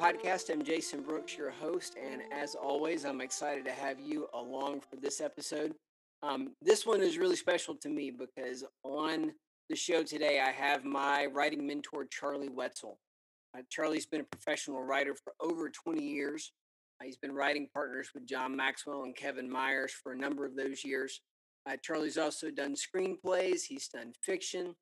[0.00, 0.50] Podcast.
[0.50, 4.96] I'm Jason Brooks, your host, and as always, I'm excited to have you along for
[4.96, 5.72] this episode.
[6.22, 9.32] Um, this one is really special to me because on
[9.70, 12.98] the show today, I have my writing mentor, Charlie Wetzel.
[13.56, 16.52] Uh, Charlie's been a professional writer for over 20 years.
[17.00, 20.56] Uh, he's been writing partners with John Maxwell and Kevin Myers for a number of
[20.56, 21.20] those years.
[21.68, 24.74] Uh, Charlie's also done screenplays, he's done fiction.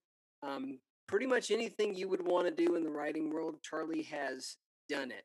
[0.42, 4.56] Um, pretty much anything you would want to do in the writing world, Charlie has
[4.92, 5.24] done it.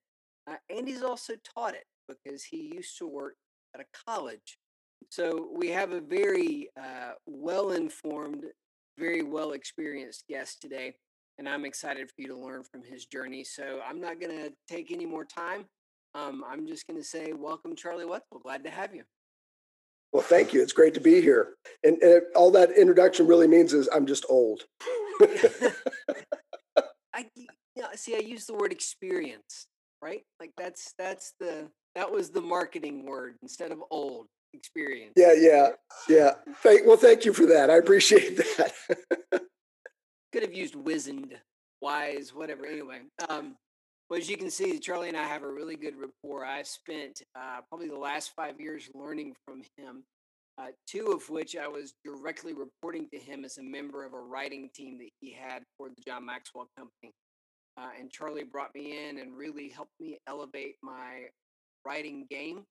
[0.49, 3.35] Uh, and he's also taught it because he used to work
[3.75, 4.57] at a college.
[5.09, 8.45] So we have a very uh, well informed,
[8.97, 10.95] very well experienced guest today.
[11.37, 13.43] And I'm excited for you to learn from his journey.
[13.43, 15.65] So I'm not going to take any more time.
[16.15, 18.39] Um, I'm just going to say, welcome, Charlie Wetzel.
[18.41, 19.03] Glad to have you.
[20.13, 20.63] Well, thank you.
[20.63, 21.49] It's great to be here.
[21.83, 24.63] And, and all that introduction really means is I'm just old.
[27.13, 27.25] I
[27.97, 28.15] see.
[28.15, 29.67] I use the word experience,
[30.01, 30.23] right?
[30.39, 35.13] Like that's that's the that was the marketing word instead of old experience.
[35.15, 35.69] Yeah, yeah,
[36.07, 36.31] yeah.
[36.63, 37.69] Thank, well, thank you for that.
[37.69, 38.73] I appreciate that.
[40.31, 41.35] Could have used wizened,
[41.81, 42.65] wise, whatever.
[42.65, 43.55] Anyway, um,
[44.09, 46.45] well, as you can see, Charlie and I have a really good rapport.
[46.45, 50.03] I've spent uh, probably the last five years learning from him
[50.59, 54.19] uh, two of which I was directly reporting to him as a member of a
[54.19, 57.13] writing team that he had for the John Maxwell Company.
[57.79, 61.25] Uh, and Charlie brought me in and really helped me elevate my
[61.85, 62.63] writing game.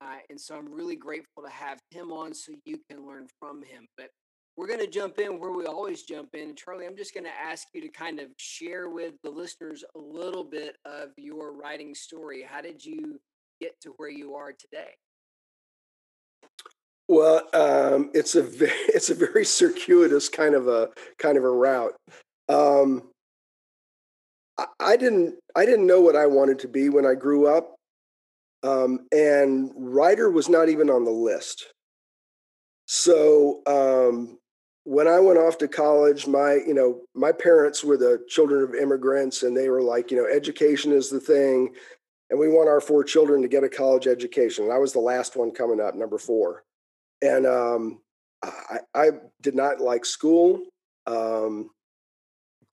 [0.00, 3.62] Uh, and so I'm really grateful to have him on so you can learn from
[3.62, 3.86] him.
[3.96, 4.10] But
[4.56, 6.48] we're going to jump in where we always jump in.
[6.48, 9.84] And Charlie, I'm just going to ask you to kind of share with the listeners
[9.94, 12.42] a little bit of your writing story.
[12.46, 13.20] How did you
[13.60, 14.90] get to where you are today?
[17.08, 21.50] Well, um, it's a very, it's a very circuitous kind of a kind of a
[21.50, 21.94] route.
[22.48, 23.10] Um,
[24.80, 27.76] I, didn't I didn't know what I wanted to be when I grew up,
[28.62, 31.66] um, and writer was not even on the list.
[32.86, 34.38] So um,
[34.84, 38.74] when I went off to college, my you know my parents were the children of
[38.74, 41.74] immigrants, and they were like, you know, education is the thing,
[42.30, 44.64] and we want our four children to get a college education.
[44.64, 46.64] And I was the last one coming up, number four
[47.22, 47.98] and um,
[48.42, 49.10] I, I,
[49.42, 50.62] did not like school.
[51.06, 51.70] Um,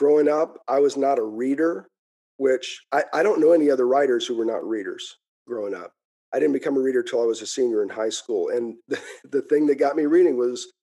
[0.03, 1.87] growing up, I was not a reader,
[2.35, 5.15] which I, I, don't know any other writers who were not readers
[5.47, 5.93] growing up.
[6.33, 8.49] I didn't become a reader until I was a senior in high school.
[8.49, 8.99] And the,
[9.31, 10.73] the thing that got me reading was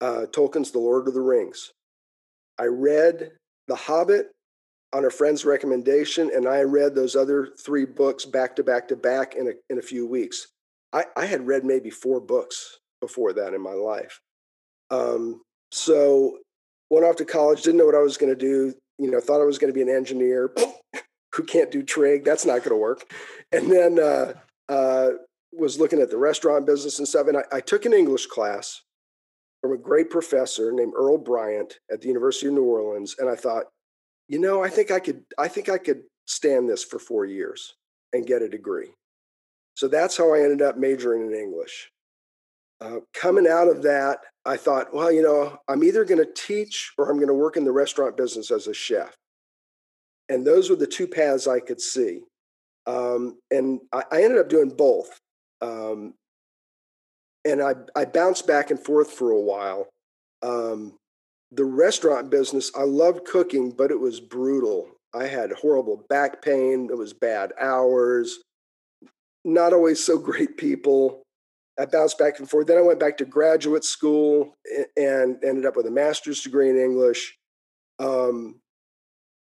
[0.00, 1.70] uh, Tolkien's The Lord of the Rings.
[2.58, 3.30] I read
[3.68, 4.32] The Hobbit
[4.92, 8.96] on a friend's recommendation, and I read those other three books back to back to
[8.96, 10.48] back in a, in a few weeks.
[10.92, 14.18] I, I had read maybe four books before that in my life.
[14.90, 16.38] Um, so
[16.90, 18.74] went off to college, didn't know what I was going to do.
[18.98, 20.52] You know, thought I was going to be an engineer
[21.34, 22.24] who can't do trig.
[22.24, 23.12] That's not going to work.
[23.52, 24.32] And then uh,
[24.68, 25.10] uh,
[25.52, 27.28] was looking at the restaurant business and stuff.
[27.28, 28.82] And I, I took an English class
[29.60, 33.16] from a great professor named Earl Bryant at the University of New Orleans.
[33.18, 33.64] And I thought,
[34.28, 37.74] you know, I think I could, I think I could stand this for four years
[38.12, 38.90] and get a degree.
[39.74, 41.90] So that's how I ended up majoring in English.
[42.80, 46.92] Uh, coming out of that, I thought, well, you know, I'm either going to teach
[46.98, 49.14] or I'm going to work in the restaurant business as a chef.
[50.28, 52.20] And those were the two paths I could see.
[52.86, 55.18] Um, and I, I, ended up doing both.
[55.60, 56.14] Um,
[57.44, 59.88] and I, I bounced back and forth for a while.
[60.42, 60.94] Um,
[61.52, 64.88] the restaurant business, I loved cooking, but it was brutal.
[65.14, 66.88] I had horrible back pain.
[66.90, 68.40] It was bad hours,
[69.44, 71.22] not always so great people.
[71.78, 72.66] I bounced back and forth.
[72.66, 74.54] Then I went back to graduate school
[74.96, 77.36] and ended up with a master's degree in English.
[77.98, 78.60] Um,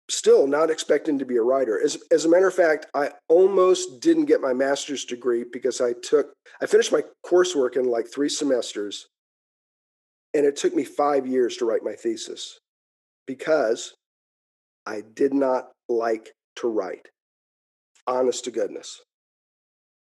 [0.08, 1.80] still not expecting to be a writer.
[1.82, 5.92] As, as a matter of fact, I almost didn't get my master's degree because I
[6.02, 9.08] took, I finished my coursework in like three semesters.
[10.34, 12.58] And it took me five years to write my thesis
[13.26, 13.94] because
[14.86, 17.08] I did not like to write.
[18.06, 19.02] Honest to goodness.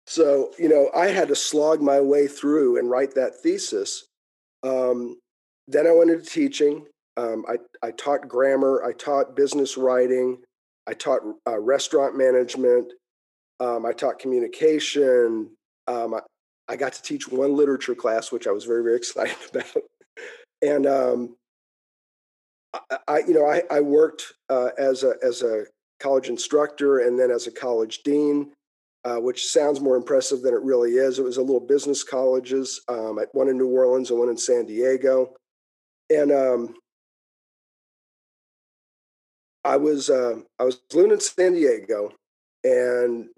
[0.08, 4.06] So, you know, I had to slog my way through and write that thesis.
[4.64, 5.20] Um,
[5.68, 6.86] then I went into teaching.
[7.18, 10.38] Um, I, I taught grammar, I taught business writing,
[10.88, 12.94] I taught uh, restaurant management,
[13.60, 15.50] um, I taught communication.
[15.88, 16.20] Um, I,
[16.70, 19.84] I, got to teach one literature class, which I was very, very excited about.
[20.62, 21.36] and um,
[22.74, 25.66] I, I, you know, I, I worked uh, as a as a
[26.00, 28.52] college instructor and then as a college dean
[29.08, 31.18] uh, which sounds more impressive than it really is.
[31.18, 34.66] It was a little business colleges, um, one in New Orleans and one in San
[34.66, 35.34] Diego.
[36.10, 36.76] And um,
[39.64, 42.12] I was uh, I was living in San Diego,
[42.66, 43.30] and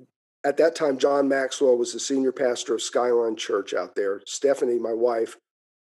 [0.43, 4.21] at that time, John Maxwell was the senior pastor of Skyline Church out there.
[4.25, 5.37] Stephanie, my wife,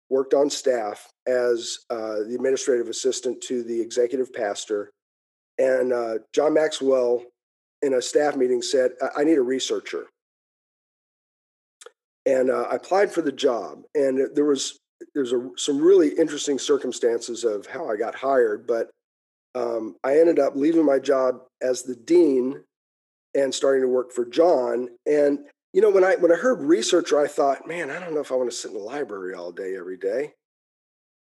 [0.10, 4.92] worked on staff as uh, the administrative assistant to the executive pastor.
[5.60, 7.24] And uh, John Maxwell,
[7.82, 10.08] in a staff meeting, said, I need a researcher.
[12.26, 13.84] And uh, I applied for the job.
[13.96, 14.80] And there was
[15.14, 18.90] there's a, some really interesting circumstances of how I got hired, but
[19.56, 22.64] um, I ended up leaving my job as the dean
[23.36, 24.90] and starting to work for John.
[25.06, 25.40] And
[25.74, 28.32] you know, when I when I heard researcher, I thought, man, I don't know if
[28.32, 30.34] I want to sit in the library all day every day.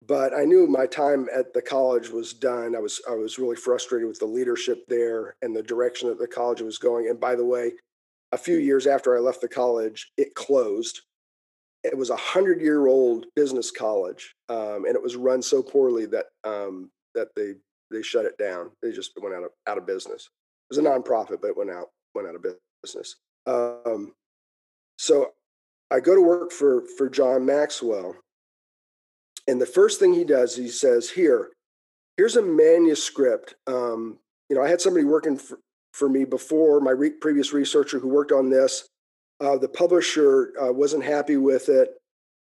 [0.07, 2.75] But I knew my time at the college was done.
[2.75, 6.27] I was I was really frustrated with the leadership there and the direction that the
[6.27, 7.09] college was going.
[7.09, 7.73] And by the way,
[8.33, 11.03] a few years after I left the college, it closed.
[11.85, 16.07] It was a hundred year old business college, um, and it was run so poorly
[16.07, 17.55] that um, that they
[17.91, 18.71] they shut it down.
[18.83, 20.29] They just went out of out of business.
[20.71, 22.45] It was a nonprofit, but it went out went out of
[22.83, 23.17] business.
[23.47, 24.13] Um,
[24.99, 25.33] so
[25.91, 28.17] I go to work for for John Maxwell,
[29.47, 31.51] and the first thing he does, he says, "Here,
[32.17, 33.55] here's a manuscript.
[33.67, 34.19] Um,
[34.49, 35.59] you know, I had somebody working for,
[35.93, 38.89] for me before my re- previous researcher who worked on this.
[39.41, 41.91] Uh, the publisher uh, wasn't happy with it.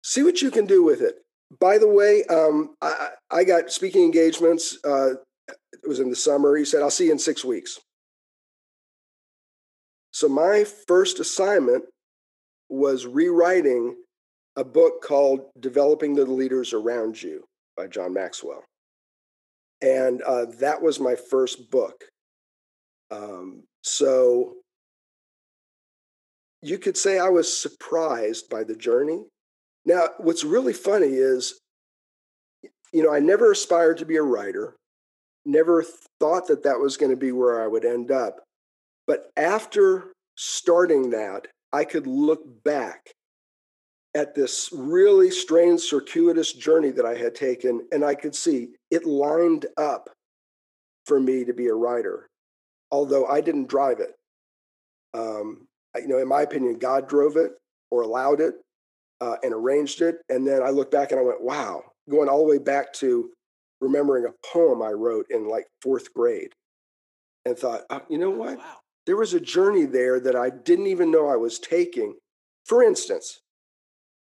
[0.03, 1.15] See what you can do with it.
[1.59, 4.77] By the way, um, I, I, got speaking engagements.
[4.83, 5.15] Uh,
[5.47, 6.55] it was in the summer.
[6.55, 7.79] He said, "I'll see you in six weeks."
[10.11, 11.85] So my first assignment
[12.69, 13.95] was rewriting
[14.57, 17.45] a book called Developing the Leaders Around You
[17.77, 18.63] by John Maxwell.
[19.81, 22.03] And uh, that was my first book.
[23.11, 24.55] Um, so
[26.63, 29.25] you could say I was surprised by the journey.
[29.85, 31.59] Now, what's really funny is,
[32.91, 34.75] you know, I never aspired to be a writer,
[35.45, 35.85] never
[36.19, 38.39] thought that that was going to be where I would end up.
[39.05, 43.11] But after starting that, I could look back
[44.15, 49.05] at this really strange, circuitous journey that I had taken, and I could see it
[49.05, 50.09] lined up
[51.05, 52.27] for me to be a writer,
[52.91, 54.15] although I didn't drive it.
[55.13, 57.51] Um, you know, in my opinion, God drove it
[57.91, 58.55] or allowed it
[59.21, 60.17] uh, and arranged it.
[60.29, 63.31] And then I look back and I went, wow, going all the way back to
[63.81, 66.51] remembering a poem I wrote in like fourth grade
[67.45, 68.57] and thought, oh, you know oh, what?
[68.57, 68.77] Wow
[69.07, 72.15] there was a journey there that I didn't even know I was taking.
[72.65, 73.39] For instance,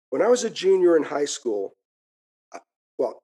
[0.09, 1.73] when I was a junior in high school,
[2.53, 2.59] uh,
[2.97, 3.19] well,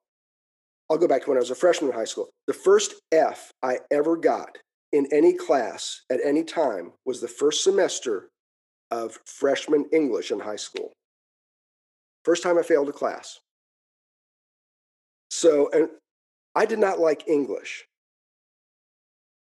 [0.89, 2.29] I'll go back to when I was a freshman in high school.
[2.47, 4.57] The first F I ever got
[4.91, 8.29] in any class at any time was the first semester
[8.91, 10.93] of freshman English in high school.
[12.23, 13.39] First time I failed a class.
[15.29, 15.89] So, and
[16.53, 17.85] I did not like English.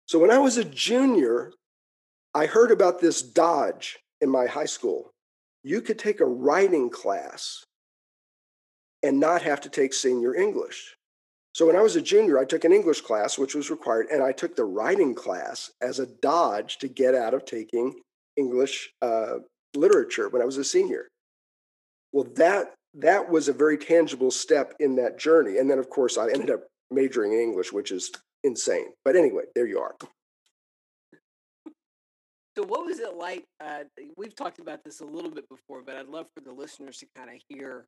[0.07, 1.53] So when I was a junior,
[2.35, 5.11] I heard about this dodge in my high school.
[5.67, 7.65] You could take a writing class
[9.03, 10.95] and not have to take senior English.
[11.55, 14.23] So when I was a junior, I took an English class, which was required, and
[14.23, 18.01] I took the writing class as a dodge to get out of taking
[18.37, 19.39] English uh,
[19.75, 21.09] literature when I was a senior.
[22.13, 25.59] Well, that that was a very tangible step in that journey.
[25.59, 26.61] And then, of course, I ended up
[26.93, 28.13] majoring in English, which is
[28.45, 28.93] insane.
[29.05, 29.97] But anyway, there you are.
[32.57, 33.45] So, what was it like?
[33.63, 33.85] Uh,
[34.17, 37.07] we've talked about this a little bit before, but I'd love for the listeners to
[37.15, 37.87] kind of hear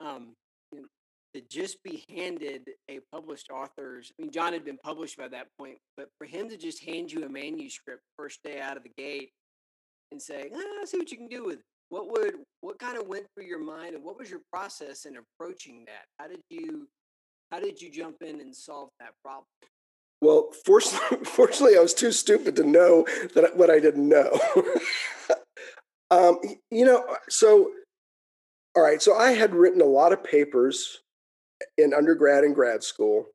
[0.00, 0.34] um,
[0.72, 0.86] you know,
[1.34, 4.10] to just be handed a published author's.
[4.18, 7.12] I mean, John had been published by that point, but for him to just hand
[7.12, 9.32] you a manuscript first day out of the gate
[10.12, 13.06] and say, ah, "See what you can do with it." What would what kind of
[13.06, 16.06] went through your mind, and what was your process in approaching that?
[16.18, 16.88] How did you
[17.50, 19.44] how did you jump in and solve that problem?
[20.20, 24.38] Well, fortunately, fortunately, I was too stupid to know that what I didn't know.
[26.10, 26.38] um,
[26.70, 27.70] you know, so
[28.76, 29.02] all right.
[29.02, 31.00] So I had written a lot of papers
[31.78, 33.26] in undergrad and grad school.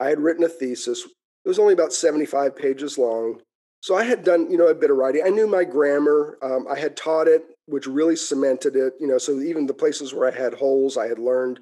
[0.00, 1.04] I had written a thesis.
[1.04, 3.40] It was only about seventy-five pages long.
[3.82, 5.22] So I had done, you know, a bit of writing.
[5.24, 6.38] I knew my grammar.
[6.42, 8.94] Um, I had taught it, which really cemented it.
[9.00, 11.60] You know, so even the places where I had holes, I had learned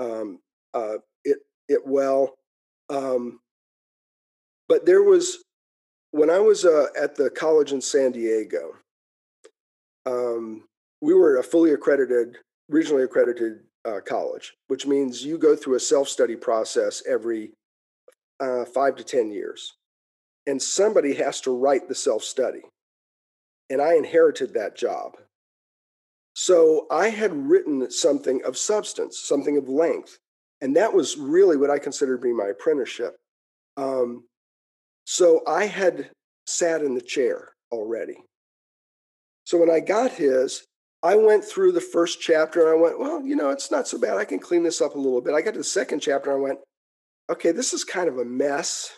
[0.00, 0.40] um,
[0.74, 2.34] uh, it it well.
[2.90, 3.40] Um,
[4.68, 5.38] but there was,
[6.10, 8.74] when I was uh, at the college in San Diego,
[10.06, 10.64] um,
[11.00, 12.38] we were a fully accredited,
[12.70, 17.50] regionally accredited uh, college, which means you go through a self study process every
[18.40, 19.74] uh, five to 10 years.
[20.46, 22.62] And somebody has to write the self study.
[23.70, 25.16] And I inherited that job.
[26.34, 30.18] So I had written something of substance, something of length.
[30.60, 33.16] And that was really what I considered to be my apprenticeship.
[33.76, 34.24] Um,
[35.04, 36.10] So I had
[36.46, 38.18] sat in the chair already.
[39.44, 40.64] So when I got his,
[41.02, 43.98] I went through the first chapter and I went, well, you know, it's not so
[43.98, 44.16] bad.
[44.16, 45.34] I can clean this up a little bit.
[45.34, 46.58] I got to the second chapter and I went,
[47.30, 48.92] okay, this is kind of a mess.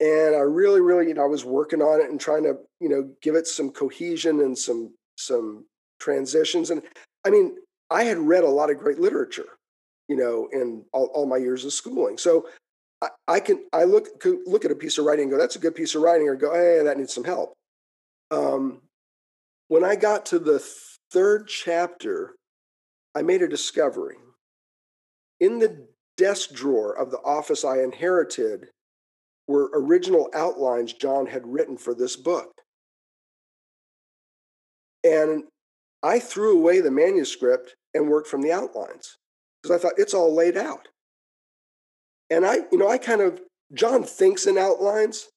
[0.00, 2.88] And I really, really, you know, I was working on it and trying to, you
[2.88, 5.64] know, give it some cohesion and some some
[5.98, 6.70] transitions.
[6.70, 6.82] And
[7.26, 7.56] I mean,
[7.90, 9.56] I had read a lot of great literature,
[10.08, 12.16] you know, in all, all my years of schooling.
[12.16, 12.46] So
[13.00, 14.08] I, I, can I look
[14.46, 16.36] look at a piece of writing and go, that's a good piece of writing, or
[16.36, 17.52] go, hey, that needs some help.
[18.30, 18.80] Um,
[19.68, 20.62] when I got to the
[21.12, 22.34] third chapter,
[23.14, 24.16] I made a discovery.
[25.40, 25.86] In the
[26.16, 28.68] desk drawer of the office I inherited
[29.46, 32.50] were original outlines John had written for this book.
[35.04, 35.44] And
[36.02, 39.16] I threw away the manuscript and worked from the outlines
[39.62, 40.88] because I thought it's all laid out.
[42.30, 43.40] And I, you know, I kind of,
[43.72, 45.28] John thinks in outlines.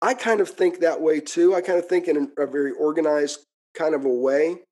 [0.00, 1.54] I kind of think that way too.
[1.54, 3.40] I kind of think in a very organized
[3.74, 4.62] kind of a way.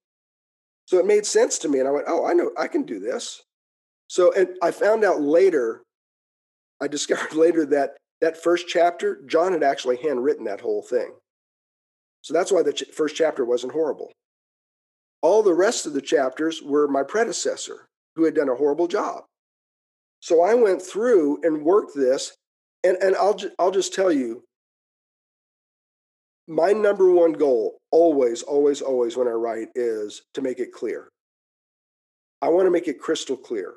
[0.87, 1.79] So it made sense to me.
[1.79, 3.43] And I went, oh, I know, I can do this.
[4.09, 5.83] So, and I found out later,
[6.81, 11.13] I discovered later that that first chapter, John had actually handwritten that whole thing.
[12.23, 14.13] So that's why the ch- first chapter wasn't horrible.
[15.23, 17.87] All the rest of the chapters were my predecessor
[18.17, 19.25] who had done a horrible job.
[20.21, 22.35] So I went through and worked this,
[22.85, 24.43] and, and I'll, ju- I'll just tell you
[26.47, 31.09] my number one goal, always, always, always when I write, is to make it clear.
[32.43, 33.75] I want to make it crystal clear.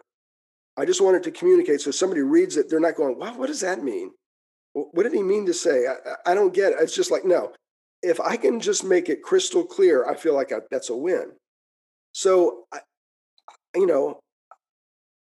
[0.76, 3.48] I just want it to communicate so somebody reads it, they're not going, wow, what
[3.48, 4.12] does that mean?
[4.74, 5.86] What did he mean to say?
[5.86, 6.80] I, I don't get it.
[6.80, 7.54] It's just like, no,
[8.02, 11.34] if I can just make it crystal clear, I feel like I, that's a win.
[12.14, 12.80] So, I,
[13.76, 14.20] you know,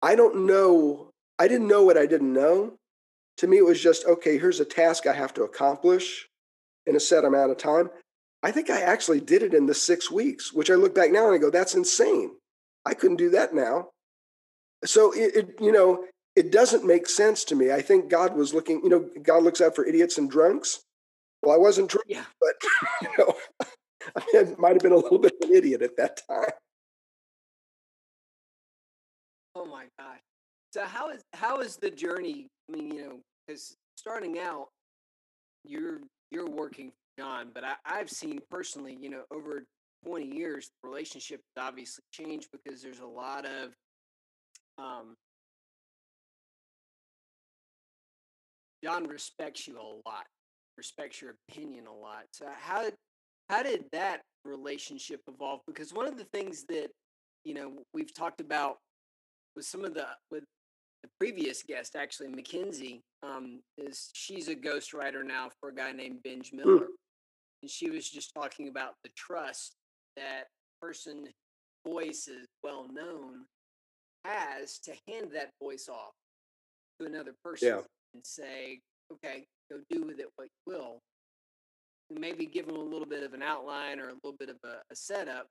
[0.01, 1.11] I don't know.
[1.39, 2.73] I didn't know what I didn't know.
[3.37, 6.27] To me, it was just, okay, here's a task I have to accomplish
[6.85, 7.89] in a set amount of time.
[8.43, 11.25] I think I actually did it in the six weeks, which I look back now
[11.25, 12.31] and I go, that's insane.
[12.85, 13.89] I couldn't do that now.
[14.85, 17.71] So it, it, you know, it doesn't make sense to me.
[17.71, 20.81] I think God was looking, you know, God looks out for idiots and drunks.
[21.41, 22.25] Well, I wasn't drunk, yeah.
[22.39, 22.53] but
[23.01, 23.33] you know,
[24.15, 26.51] I might have been a little bit of an idiot at that time.
[29.57, 30.19] Oh my gosh.
[30.71, 32.47] So how is how is the journey?
[32.69, 34.67] I mean, you know, because starting out,
[35.63, 39.63] you're you're working John, but I, I've seen personally, you know, over
[40.05, 43.71] 20 years, the relationship has obviously changed because there's a lot of
[44.77, 45.15] um,
[48.83, 50.27] John respects you a lot,
[50.77, 52.25] respects your opinion a lot.
[52.31, 52.91] So how
[53.49, 55.61] how did that relationship evolve?
[55.65, 56.89] Because one of the things that
[57.43, 58.77] you know we've talked about
[59.57, 60.43] with some of the with
[61.03, 66.23] the previous guest, actually Mackenzie, um, is she's a ghostwriter now for a guy named
[66.23, 66.57] Benj hmm.
[66.57, 67.63] Miller, mm.
[67.63, 69.75] and she was just talking about the trust
[70.15, 70.45] that
[70.81, 71.27] person
[71.85, 73.45] voice is well known
[74.25, 76.13] has to hand that voice off
[76.99, 77.81] to another person yeah.
[78.13, 78.79] and say,
[79.11, 80.99] okay, go do with it what you will.
[82.11, 84.77] Maybe give them a little bit of an outline or a little bit of a,
[84.91, 85.47] a setup,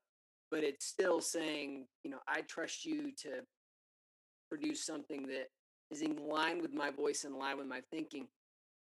[0.51, 3.41] but it's still saying, you know, I trust you to
[4.49, 5.47] produce something that
[5.91, 8.27] is in line with my voice, and in line with my thinking.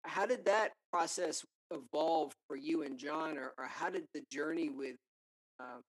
[0.04, 4.68] How did that process evolve for you and John, or, or how did the journey
[4.68, 4.96] with
[5.60, 5.82] um,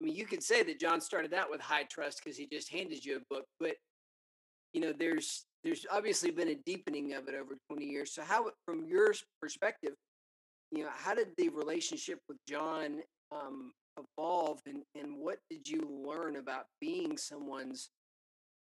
[0.00, 2.70] I mean, you could say that John started out with high trust because he just
[2.70, 3.76] handed you a book, but
[4.72, 8.12] you know, there's there's obviously been a deepening of it over 20 years.
[8.12, 9.94] So, how, from your perspective,
[10.70, 13.00] you know, how did the relationship with John
[13.32, 17.90] um, evolve, and and what did you learn about being someone's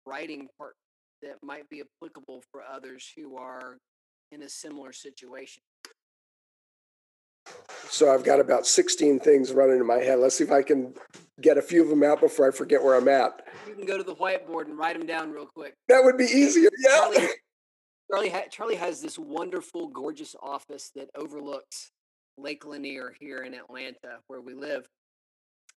[0.05, 0.75] writing part
[1.21, 3.77] that might be applicable for others who are
[4.31, 5.61] in a similar situation?
[7.89, 10.19] So I've got about 16 things running in my head.
[10.19, 10.93] Let's see if I can
[11.41, 13.45] get a few of them out before I forget where I'm at.
[13.67, 15.73] You can go to the whiteboard and write them down real quick.
[15.89, 16.69] That would be easier.
[16.77, 16.95] Yeah.
[16.95, 17.27] Charlie,
[18.11, 21.91] Charlie, ha- Charlie has this wonderful, gorgeous office that overlooks
[22.37, 24.87] Lake Lanier here in Atlanta, where we live.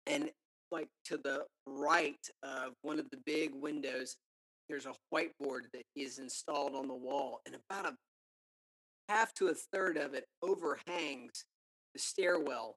[0.07, 0.29] And
[0.75, 4.17] like to the right of one of the big windows,
[4.67, 7.95] there's a whiteboard that is installed on the wall, and about a
[9.07, 11.45] half to a third of it overhangs
[11.93, 12.75] the stairwell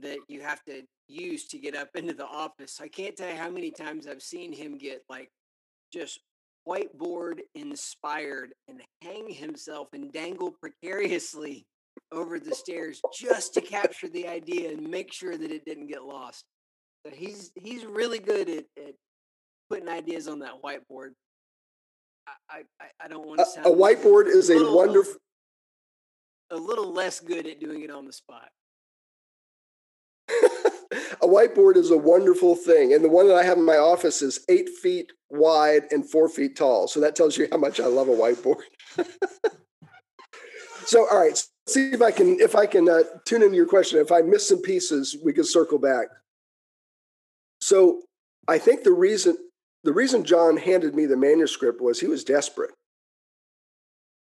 [0.00, 2.78] that you have to use to get up into the office.
[2.80, 5.30] I can't tell you how many times I've seen him get like
[5.92, 6.20] just
[6.68, 11.66] whiteboard inspired and hang himself and dangle precariously
[12.12, 16.04] over the stairs just to capture the idea and make sure that it didn't get
[16.04, 16.44] lost.
[17.06, 18.94] So he's he's really good at, at
[19.70, 21.10] putting ideas on that whiteboard.
[22.50, 25.14] I, I, I don't want to sound a whiteboard is a wonderful
[26.50, 28.48] a little less good at doing it on the spot.
[30.30, 32.92] a whiteboard is a wonderful thing.
[32.92, 36.28] And the one that I have in my office is eight feet wide and four
[36.28, 36.88] feet tall.
[36.88, 38.62] So that tells you how much I love a whiteboard.
[40.86, 44.00] so, all right, see if I can if I can uh, tune into your question.
[44.00, 46.08] If I miss some pieces, we can circle back.
[47.66, 48.02] So,
[48.46, 49.36] I think the reason
[49.82, 52.70] the reason John handed me the manuscript was he was desperate.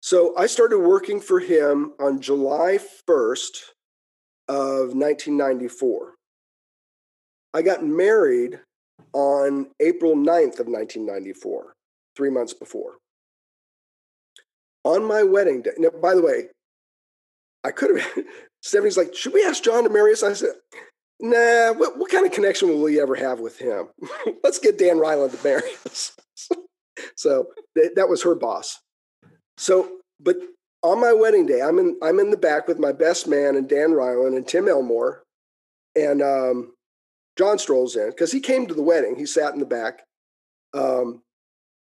[0.00, 3.60] So I started working for him on July 1st
[4.48, 6.14] of 1994.
[7.52, 8.60] I got married
[9.12, 11.74] on April 9th of 1994,
[12.16, 12.96] three months before.
[14.84, 16.48] On my wedding day, now, by the way,
[17.62, 18.24] I could have,
[18.62, 20.22] Stephanie's like, should we ask John to marry us?
[20.22, 20.54] I said,
[21.20, 23.88] nah, what, what kind of connection will we ever have with him?
[24.44, 26.16] Let's get Dan Reiland to marry us.
[27.16, 28.80] so th- that was her boss.
[29.56, 30.36] So, but
[30.82, 33.68] on my wedding day, I'm in I'm in the back with my best man and
[33.68, 35.22] Dan Reiland and Tim Elmore,
[35.96, 36.74] and um,
[37.36, 39.16] John strolls in because he came to the wedding.
[39.16, 40.02] He sat in the back,
[40.74, 41.22] um,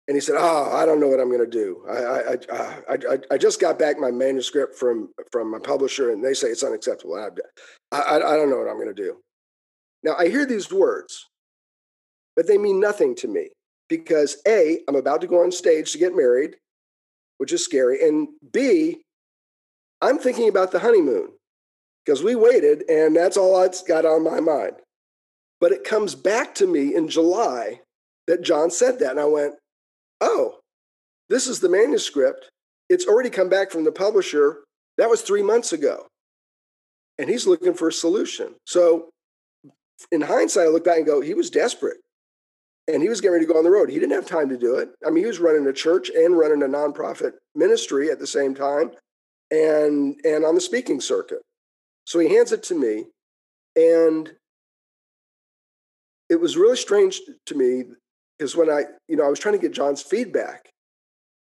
[0.07, 1.83] and he said, "Oh, I don't know what I'm going to do.
[1.89, 6.23] I I, I I, I just got back my manuscript from from my publisher, and
[6.23, 7.15] they say it's unacceptable.
[7.15, 7.29] I
[7.95, 9.17] I, I don't know what I'm going to do."
[10.03, 11.25] Now I hear these words,
[12.35, 13.49] but they mean nothing to me
[13.89, 16.55] because a I'm about to go on stage to get married
[17.37, 18.01] which is scary.
[18.01, 19.01] And B,
[20.01, 21.29] I'm thinking about the honeymoon
[22.05, 24.75] because we waited and that's all that's got on my mind.
[25.59, 27.81] But it comes back to me in July
[28.27, 29.11] that John said that.
[29.11, 29.55] And I went,
[30.21, 30.59] oh,
[31.29, 32.49] this is the manuscript.
[32.89, 34.63] It's already come back from the publisher.
[34.97, 36.07] That was three months ago.
[37.17, 38.55] And he's looking for a solution.
[38.65, 39.09] So
[40.11, 41.97] in hindsight, I look back and go, he was desperate
[42.87, 43.89] and he was getting ready to go on the road.
[43.89, 44.89] He didn't have time to do it.
[45.05, 48.55] I mean, he was running a church and running a nonprofit ministry at the same
[48.55, 48.91] time,
[49.51, 51.41] and and on the speaking circuit.
[52.05, 53.05] So he hands it to me,
[53.75, 54.31] and
[56.29, 57.83] it was really strange to me
[58.37, 60.69] because when I, you know, I was trying to get John's feedback,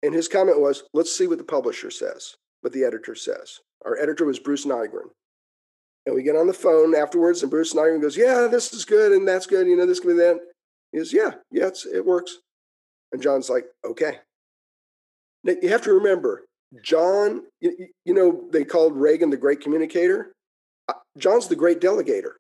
[0.03, 3.99] and his comment was, "Let's see what the publisher says, what the editor says." Our
[3.99, 5.11] editor was Bruce Nygren.
[6.05, 9.13] And we get on the phone afterwards, and Bruce Nygren goes, "Yeah, this is good,
[9.13, 9.67] and that's good.
[9.67, 10.41] You know, this could be that."
[10.93, 12.39] He goes, Yeah, yeah, it works.
[13.13, 14.19] And John's like, Okay.
[15.45, 16.45] Now, you have to remember,
[16.85, 20.33] John, you, you know, they called Reagan the great communicator.
[20.89, 22.35] Uh, John's the great delegator.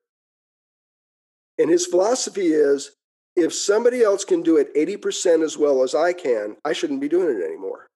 [1.58, 2.92] And his philosophy is
[3.42, 7.09] if somebody else can do it 80% as well as I can, I shouldn't be
[7.09, 7.88] doing it anymore.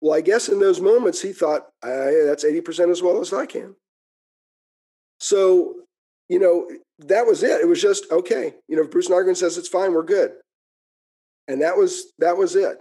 [0.00, 3.76] Well, I guess in those moments, he thought, that's 80% as well as I can.
[5.20, 5.76] So,
[6.28, 7.60] you know, that was it.
[7.60, 8.54] It was just okay.
[8.68, 10.32] You know, if Bruce Nygren says it's fine, we're good.
[11.46, 12.78] And that was that was it.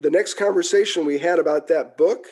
[0.00, 2.26] The next conversation we had about that book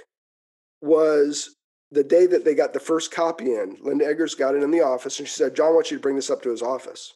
[0.81, 1.55] was
[1.91, 3.77] the day that they got the first copy in.
[3.83, 6.17] Linda Eggers got it in the office, and she said, "John wants you to bring
[6.17, 7.15] this up to his office."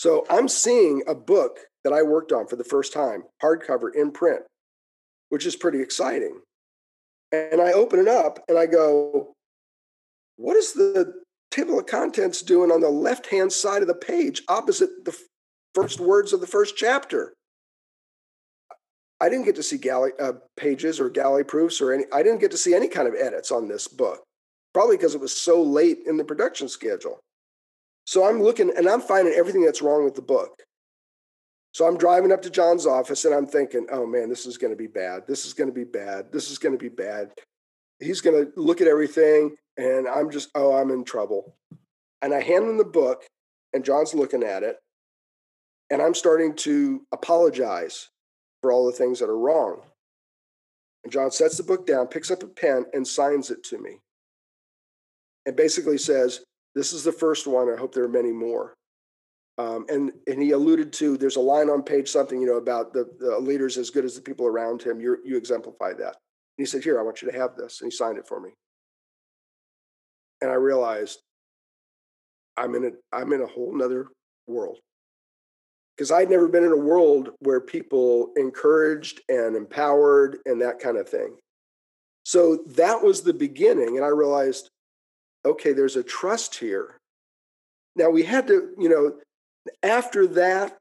[0.00, 4.12] So I'm seeing a book that I worked on for the first time, hardcover in
[4.12, 4.40] print,
[5.28, 6.40] which is pretty exciting.
[7.32, 9.34] And I open it up and I go,
[10.36, 11.12] what is the
[11.50, 15.14] table of contents doing on the left hand side of the page opposite the
[15.74, 17.34] first words of the first chapter?
[19.20, 22.04] I didn't get to see galley uh, pages or galley proofs or any.
[22.10, 24.22] I didn't get to see any kind of edits on this book,
[24.72, 27.20] probably because it was so late in the production schedule.
[28.10, 30.64] So I'm looking and I'm finding everything that's wrong with the book.
[31.72, 34.72] So I'm driving up to John's office and I'm thinking, oh man, this is going
[34.72, 35.28] to be bad.
[35.28, 36.32] This is going to be bad.
[36.32, 37.30] This is going to be bad.
[38.00, 41.54] He's going to look at everything and I'm just, oh, I'm in trouble.
[42.20, 43.22] And I hand him the book,
[43.74, 44.78] and John's looking at it,
[45.88, 48.08] and I'm starting to apologize
[48.60, 49.82] for all the things that are wrong.
[51.04, 54.00] And John sets the book down, picks up a pen, and signs it to me.
[55.46, 56.40] And basically says,
[56.74, 57.72] This is the first one.
[57.72, 58.74] I hope there are many more.
[59.58, 62.92] Um, and, and he alluded to there's a line on page something, you know, about
[62.92, 65.00] the, the leaders as good as the people around him.
[65.00, 66.16] you you exemplify that.
[66.16, 67.80] And he said, Here, I want you to have this.
[67.80, 68.50] And he signed it for me
[70.40, 71.20] and I realized
[72.56, 74.08] I'm in a I'm in a whole nother
[74.46, 74.78] world.
[75.96, 80.96] Because I'd never been in a world where people encouraged and empowered and that kind
[80.96, 81.36] of thing.
[82.24, 83.96] So that was the beginning.
[83.96, 84.70] And I realized,
[85.44, 86.96] okay, there's a trust here.
[87.96, 89.14] Now we had to, you know,
[89.82, 90.76] after that,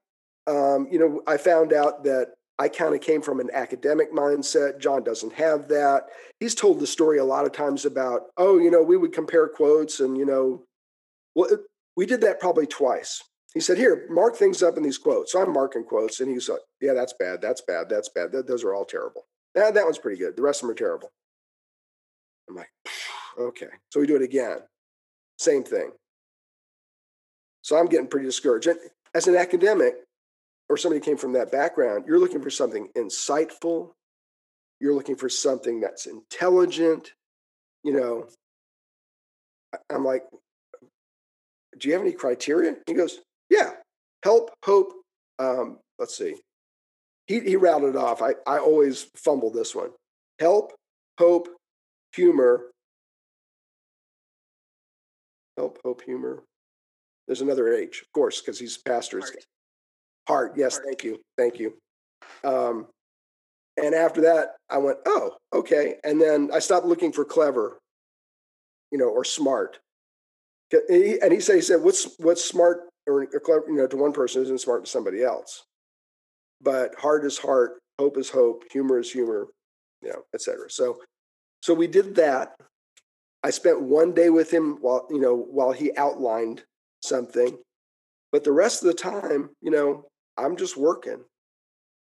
[0.47, 4.79] um, you know, I found out that I kind of came from an academic mindset.
[4.79, 6.07] John doesn't have that.
[6.39, 9.47] He's told the story a lot of times about, oh, you know, we would compare
[9.47, 10.63] quotes and, you know,
[11.35, 11.49] well,
[11.95, 13.23] we did that probably twice.
[13.53, 15.31] He said, here, mark things up in these quotes.
[15.31, 16.19] So I'm marking quotes.
[16.19, 17.41] And he's like, yeah, that's bad.
[17.41, 17.89] That's bad.
[17.89, 18.31] That's bad.
[18.31, 19.25] those are all terrible.
[19.55, 20.35] That, that one's pretty good.
[20.35, 21.09] The rest of them are terrible.
[22.49, 22.69] I'm like,
[23.37, 23.67] okay.
[23.89, 24.59] So we do it again.
[25.37, 25.91] Same thing.
[27.61, 28.67] So I'm getting pretty discouraged.
[28.67, 28.79] And
[29.13, 29.95] as an academic
[30.69, 33.91] or somebody came from that background, you're looking for something insightful.
[34.79, 37.13] You're looking for something that's intelligent.
[37.83, 38.27] You know,
[39.89, 40.23] I'm like,
[41.77, 42.75] do you have any criteria?
[42.87, 43.71] He goes, yeah,
[44.23, 44.93] help, hope.
[45.37, 46.35] Um, let's see.
[47.27, 48.21] He, he routed off.
[48.21, 49.91] I, I always fumble this one.
[50.39, 50.73] Help,
[51.17, 51.47] hope,
[52.13, 52.71] humor.
[55.59, 56.41] Help, hope, humor.
[57.27, 59.19] There's another H, of course, because he's pastor.
[59.19, 59.45] Heart.
[60.25, 60.53] Heart.
[60.55, 60.85] Yes, Heart.
[60.85, 61.19] thank you.
[61.37, 61.73] Thank you.
[62.45, 62.87] Um,
[63.75, 65.95] and after that, I went, oh, okay.
[66.05, 67.77] And then I stopped looking for clever,
[68.89, 69.79] you know, or smart.
[70.71, 74.41] And he said, he said, what's what's smart or clever, you know, to one person
[74.43, 75.63] isn't smart to somebody else.
[76.61, 79.47] But heart is heart, hope is hope, humor is humor,
[80.01, 80.69] you know, et cetera.
[80.69, 80.99] So,
[81.61, 82.55] so we did that.
[83.43, 86.63] I spent one day with him while you know while he outlined
[87.01, 87.57] something,
[88.31, 90.05] but the rest of the time, you know,
[90.37, 91.23] I'm just working.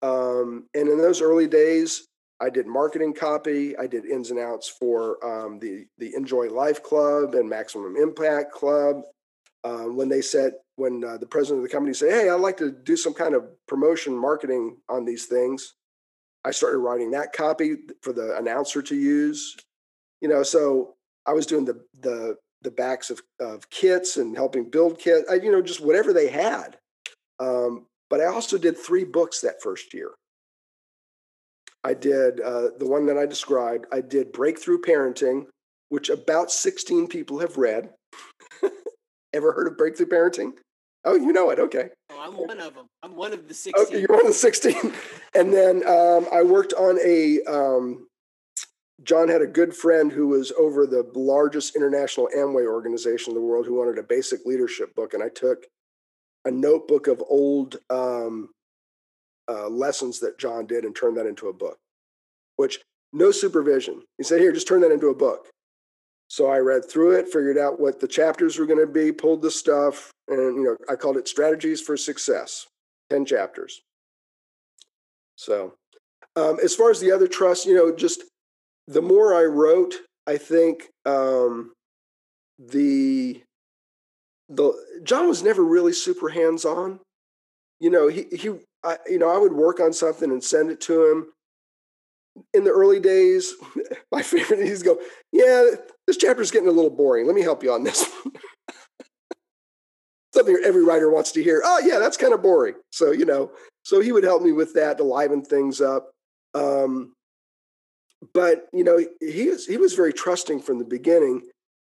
[0.03, 2.07] Um, and in those early days,
[2.41, 3.77] I did marketing copy.
[3.77, 8.53] I did ins and outs for um, the the Enjoy Life Club and Maximum Impact
[8.53, 9.03] Club.
[9.65, 12.59] Um, when they said, when uh, the president of the company said, "Hey, I'd like
[12.59, 15.75] to do some kind of promotion marketing on these things,"
[16.45, 19.57] I started writing that copy for the announcer to use.
[20.21, 20.96] You know, so
[21.27, 25.31] I was doing the the the backs of, of kits and helping build kits.
[25.31, 26.79] You know, just whatever they had.
[27.39, 30.13] Um, but I also did three books that first year.
[31.85, 33.87] I did uh, the one that I described.
[33.93, 35.47] I did Breakthrough Parenting,
[35.89, 37.91] which about 16 people have read.
[39.33, 40.53] Ever heard of Breakthrough Parenting?
[41.05, 41.61] Oh, you know it.
[41.61, 41.91] Okay.
[42.11, 42.87] Oh, I'm one of them.
[43.05, 43.87] I'm one of the 16.
[43.87, 44.93] Okay, you're one of the 16.
[45.37, 48.09] and then um, I worked on a, um,
[49.05, 53.47] John had a good friend who was over the largest international Amway organization in the
[53.47, 55.13] world who wanted a basic leadership book.
[55.13, 55.67] And I took
[56.45, 58.51] a notebook of old um,
[59.49, 61.79] uh, lessons that John did and turned that into a book,
[62.57, 62.81] which
[63.13, 64.03] no supervision.
[64.19, 65.49] He said, Here, just turn that into a book.
[66.29, 69.43] So I read through it, figured out what the chapters were going to be, pulled
[69.43, 72.67] the stuff, and you know, I called it Strategies for Success,
[73.11, 73.81] 10 chapters.
[75.37, 75.75] So
[76.35, 78.25] um, as far as the other trust, you know, just
[78.87, 79.95] the more I wrote,
[80.27, 81.73] I think um,
[82.59, 83.43] the
[84.49, 84.73] the
[85.03, 87.01] John was never really super hands on.
[87.81, 88.51] You know, he he
[88.85, 91.33] I, you know, I would work on something and send it to him.
[92.53, 93.55] In the early days,
[94.13, 94.99] my favorite is go,
[95.33, 95.65] yeah,
[96.07, 97.27] this chapter's getting a little boring.
[97.27, 98.11] Let me help you on this
[100.35, 101.63] Something every writer wants to hear.
[101.65, 102.75] Oh, yeah, that's kind of boring.
[102.93, 103.53] So, you know,
[103.85, 106.11] so he would help me with that to liven things up.
[106.55, 107.15] Um,
[108.33, 111.43] but you know, he was he was very trusting from the beginning.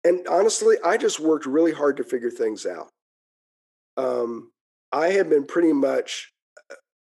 [0.04, 2.88] And honestly, I just worked really hard to figure things out.
[3.96, 4.50] Um,
[4.90, 6.32] I have been pretty much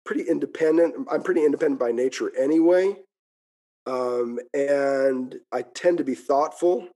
[0.06, 0.94] pretty independent.
[1.10, 2.96] I'm pretty independent by nature anyway.
[3.86, 6.88] Um, and I tend to be thoughtful.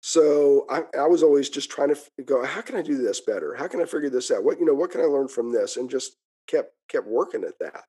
[0.00, 3.54] So I, I, was always just trying to go, how can I do this better?
[3.54, 4.44] How can I figure this out?
[4.44, 5.76] What, you know, what can I learn from this?
[5.76, 7.84] And just kept, kept working at that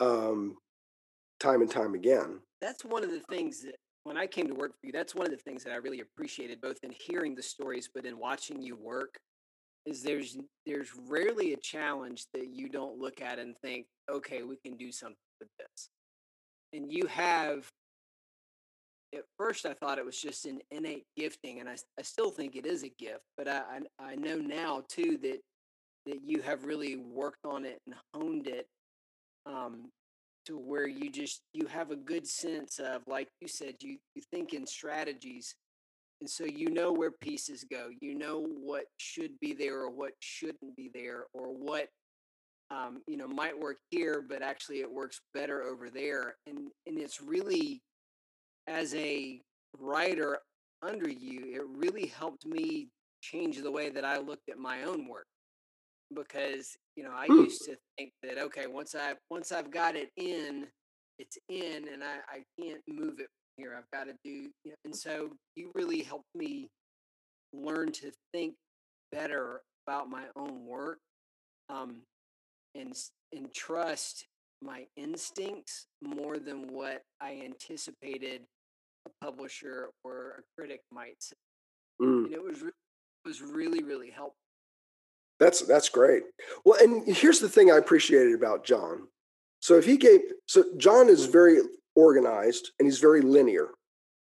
[0.00, 0.56] um,
[1.38, 2.40] time and time again.
[2.64, 5.26] That's one of the things that when I came to work for you, that's one
[5.26, 8.62] of the things that I really appreciated, both in hearing the stories, but in watching
[8.62, 9.18] you work
[9.84, 14.56] is there's there's rarely a challenge that you don't look at and think, okay, we
[14.56, 15.90] can do something with this.
[16.72, 17.68] And you have
[19.14, 22.56] at first I thought it was just an innate gifting, and I, I still think
[22.56, 23.60] it is a gift, but I,
[24.00, 25.40] I, I know now too that
[26.06, 28.66] that you have really worked on it and honed it
[29.44, 29.90] um,
[30.46, 34.22] to where you just you have a good sense of like you said you you
[34.30, 35.54] think in strategies
[36.20, 37.88] and so you know where pieces go.
[38.00, 41.88] You know what should be there or what shouldn't be there or what
[42.70, 46.36] um, you know might work here, but actually it works better over there.
[46.46, 47.82] And and it's really
[48.66, 49.40] as a
[49.78, 50.38] writer
[50.82, 52.88] under you, it really helped me
[53.20, 55.26] change the way that I looked at my own work
[56.14, 57.44] because you know I hmm.
[57.44, 60.66] used to think that okay once I once I've got it in
[61.18, 63.74] it's in and I, I can't move it here.
[63.76, 66.68] I've got to do, you know, and so you really helped me
[67.52, 68.54] learn to think
[69.12, 70.98] better about my own work,
[71.68, 72.02] um,
[72.74, 72.94] and
[73.32, 74.26] and trust
[74.62, 78.42] my instincts more than what I anticipated
[79.06, 81.36] a publisher or a critic might say.
[82.00, 82.24] Mm.
[82.26, 82.72] And it was it
[83.24, 84.34] was really really helpful.
[85.40, 86.24] That's that's great.
[86.64, 89.08] Well, and here's the thing I appreciated about John.
[89.60, 91.60] So if he gave so John is very
[91.96, 93.70] organized and he's very linear.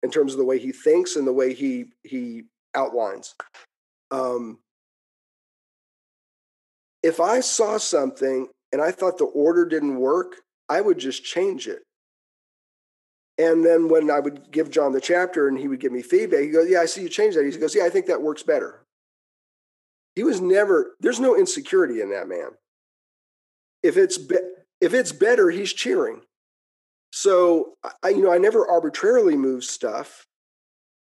[0.03, 2.43] in terms of the way he thinks and the way he he
[2.75, 3.35] outlines.
[4.11, 4.59] Um,
[7.03, 10.37] if I saw something and I thought the order didn't work,
[10.69, 11.83] I would just change it.
[13.37, 16.41] And then when I would give John the chapter and he would give me feedback,
[16.41, 17.45] he goes, Yeah, I see you changed that.
[17.45, 18.84] He goes, Yeah, I think that works better.
[20.15, 22.49] He was never, there's no insecurity in that man.
[23.83, 24.37] If it's, be,
[24.81, 26.21] if it's better, he's cheering.
[27.11, 27.73] So,
[28.03, 30.25] I, you know, I never arbitrarily move stuff.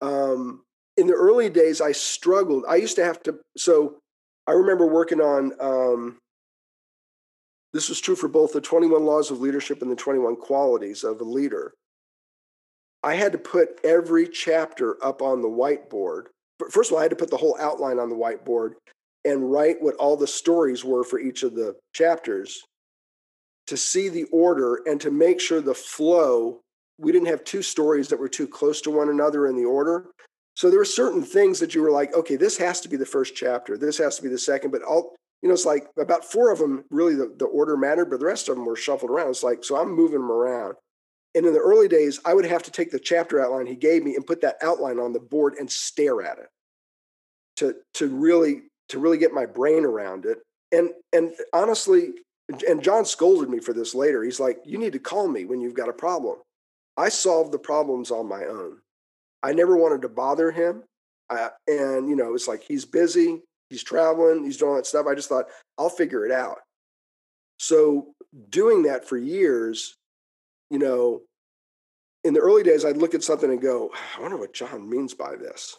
[0.01, 0.65] Um,
[0.97, 2.65] in the early days, I struggled.
[2.69, 3.99] I used to have to, so
[4.47, 6.19] I remember working on, um,
[7.73, 11.21] this was true for both the 21 laws of leadership and the 21 qualities of
[11.21, 11.75] a leader.
[13.03, 16.27] I had to put every chapter up on the whiteboard.
[16.71, 18.73] First of all, I had to put the whole outline on the whiteboard
[19.25, 22.63] and write what all the stories were for each of the chapters
[23.67, 26.61] to see the order and to make sure the flow.
[26.99, 30.07] We didn't have two stories that were too close to one another in the order.
[30.55, 33.07] So there were certain things that you were like, okay, this has to be the
[33.07, 36.25] first chapter, this has to be the second, but all you know, it's like about
[36.25, 39.11] four of them really the, the order mattered, but the rest of them were shuffled
[39.11, 39.31] around.
[39.31, 40.75] It's like, so I'm moving them around.
[41.35, 44.03] And in the early days, I would have to take the chapter outline he gave
[44.03, 46.49] me and put that outline on the board and stare at it
[47.57, 50.39] to to really to really get my brain around it.
[50.73, 52.13] And and honestly,
[52.69, 54.23] and John scolded me for this later.
[54.23, 56.39] He's like, "You need to call me when you've got a problem."
[56.97, 58.79] I solved the problems on my own.
[59.43, 60.85] I never wanted to bother him.
[61.31, 65.07] I, and you know, it's like he's busy, he's traveling, he's doing all that stuff.
[65.07, 65.47] I just thought
[65.79, 66.59] I'll figure it out.
[67.59, 68.13] So
[68.49, 69.95] doing that for years,
[70.71, 71.23] you know,
[72.25, 75.15] in the early days, I'd look at something and go, I wonder what John means
[75.15, 75.79] by this.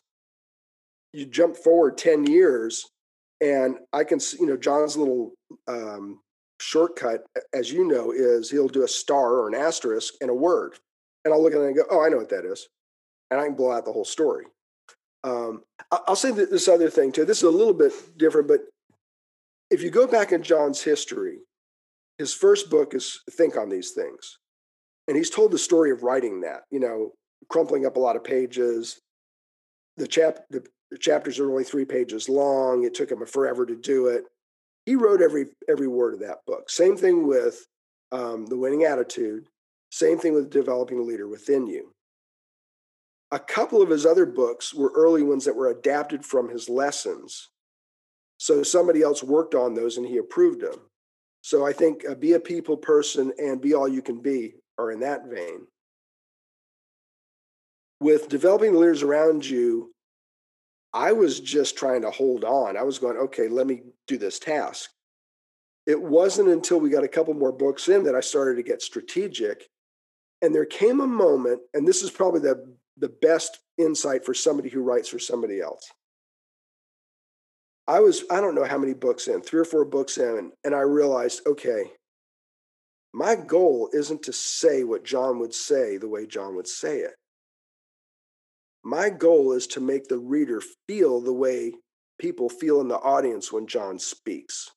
[1.13, 2.85] You jump forward 10 years,
[3.41, 5.33] and I can see, you know, John's little
[5.67, 6.21] um,
[6.59, 7.23] shortcut,
[7.53, 10.77] as you know, is he'll do a star or an asterisk and a word.
[11.25, 12.67] And I'll look at it and go, oh, I know what that is.
[13.29, 14.45] And I can blow out the whole story.
[15.23, 17.25] Um, I'll say this other thing too.
[17.25, 18.61] This is a little bit different, but
[19.69, 21.39] if you go back in John's history,
[22.17, 24.37] his first book is Think on These Things
[25.07, 27.11] and he's told the story of writing that you know
[27.49, 29.01] crumpling up a lot of pages
[29.97, 33.75] the chap the, the chapters are only three pages long it took him forever to
[33.75, 34.25] do it.
[34.85, 36.69] He wrote every every word of that book.
[36.69, 37.65] Same thing with
[38.11, 39.47] um, the winning attitude.
[39.91, 41.93] Same thing with developing a leader within you.
[43.31, 47.49] A couple of his other books were early ones that were adapted from his lessons.
[48.37, 50.79] So somebody else worked on those and he approved them
[51.43, 54.91] so i think uh, be a people person and be all you can be are
[54.91, 55.67] in that vein.
[58.01, 59.93] With developing the leaders around you,
[60.91, 62.75] I was just trying to hold on.
[62.75, 64.89] I was going, okay, let me do this task.
[65.85, 68.81] It wasn't until we got a couple more books in that I started to get
[68.81, 69.69] strategic.
[70.41, 74.69] And there came a moment, and this is probably the, the best insight for somebody
[74.69, 75.87] who writes for somebody else.
[77.87, 80.73] I was, I don't know how many books in, three or four books in, and
[80.73, 81.91] I realized, okay,
[83.13, 87.13] my goal isn't to say what John would say the way John would say it.
[88.83, 91.73] My goal is to make the reader feel the way
[92.19, 94.69] people feel in the audience when John speaks.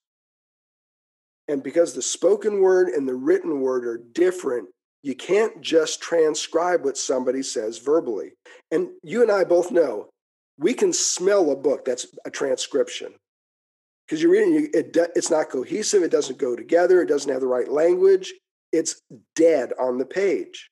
[1.48, 4.68] And because the spoken word and the written word are different,
[5.02, 8.32] you can't just transcribe what somebody says verbally.
[8.70, 10.08] And you and I both know
[10.58, 13.12] we can smell a book that's a transcription
[14.06, 17.46] because you're reading it, it's not cohesive it doesn't go together it doesn't have the
[17.46, 18.32] right language
[18.72, 19.00] it's
[19.34, 20.70] dead on the page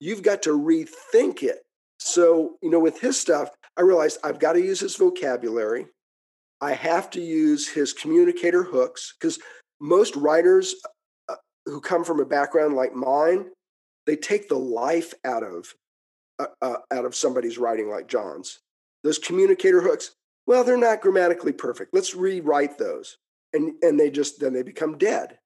[0.00, 1.65] you've got to rethink it
[1.98, 5.86] so you know with his stuff i realized i've got to use his vocabulary.
[6.60, 9.38] I have to use his communicator hooks because
[9.80, 10.74] most writers
[11.28, 13.46] uh, who come from a background like mine
[14.06, 15.74] they take the life out of
[16.38, 18.60] uh, uh, out of somebody's writing like john's.
[19.04, 20.12] Those communicator hooks
[20.46, 21.92] well they're not grammatically perfect.
[21.92, 23.18] Let's rewrite those.
[23.52, 25.38] And and they just then they become dead.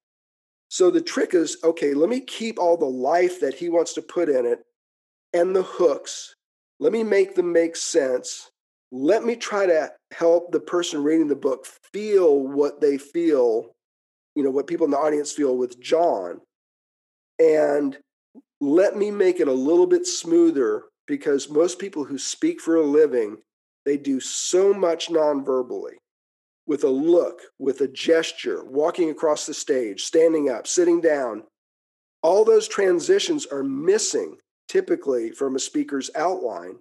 [0.68, 4.02] So the trick is okay let me keep all the life that he wants to
[4.02, 4.60] put in it
[5.32, 6.36] and the hooks
[6.80, 8.50] let me make them make sense
[8.92, 13.70] let me try to help the person reading the book feel what they feel
[14.34, 16.40] you know what people in the audience feel with john
[17.38, 17.96] and
[18.60, 22.82] let me make it a little bit smoother because most people who speak for a
[22.82, 23.36] living
[23.86, 25.94] they do so much nonverbally
[26.66, 31.42] with a look, with a gesture, walking across the stage, standing up, sitting down.
[32.22, 34.36] All those transitions are missing
[34.70, 36.76] typically from a speaker's outline.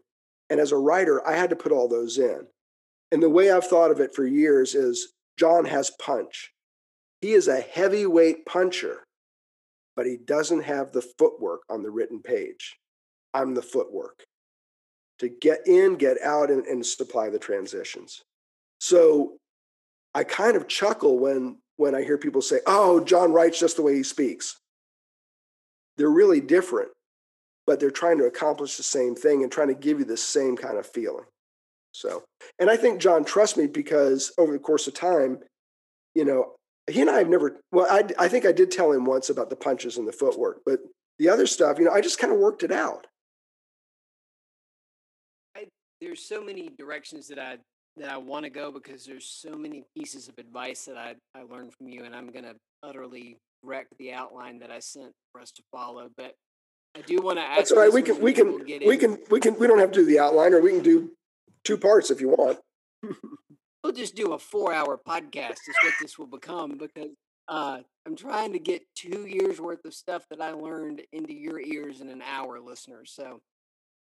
[0.52, 2.41] And as a writer, I had to put all those in.
[3.12, 6.52] And the way I've thought of it for years is John has punch.
[7.21, 9.04] He is a heavyweight puncher,
[9.95, 12.78] but he doesn't have the footwork on the written page.
[13.34, 14.23] I'm the footwork.
[15.19, 18.21] to get in, get out, and, and supply the transitions.
[18.80, 19.38] So
[20.15, 23.82] I kind of chuckle when when I hear people say, "Oh, John writes just the
[23.82, 24.58] way he speaks."
[25.97, 26.91] They're really different,
[27.69, 30.58] but they're trying to accomplish the same thing and trying to give you the same
[30.58, 31.25] kind of feeling.
[31.91, 32.23] So,
[32.58, 35.38] and I think John trusts me because over the course of time,
[36.15, 36.53] you know,
[36.89, 37.60] he and I have never.
[37.71, 40.62] Well, I I think I did tell him once about the punches and the footwork,
[40.65, 40.79] but
[41.19, 43.05] the other stuff, you know, I just kind of worked it out.
[45.55, 45.67] I,
[46.01, 47.58] there's so many directions that I
[47.97, 51.43] that I want to go because there's so many pieces of advice that I I
[51.43, 55.51] learned from you, and I'm gonna utterly wreck the outline that I sent for us
[55.51, 56.10] to follow.
[56.17, 56.34] But
[56.95, 57.58] I do want to ask.
[57.58, 57.91] That's right.
[57.91, 60.54] We can we can we can we can we don't have to do the outline,
[60.54, 61.12] or we can do
[61.63, 62.60] two parts if you want.
[63.84, 65.52] we'll just do a four-hour podcast.
[65.52, 67.12] Is what this will become because
[67.47, 71.60] uh, I'm trying to get two years worth of stuff that I learned into your
[71.60, 73.12] ears in an hour, listeners.
[73.13, 73.41] So,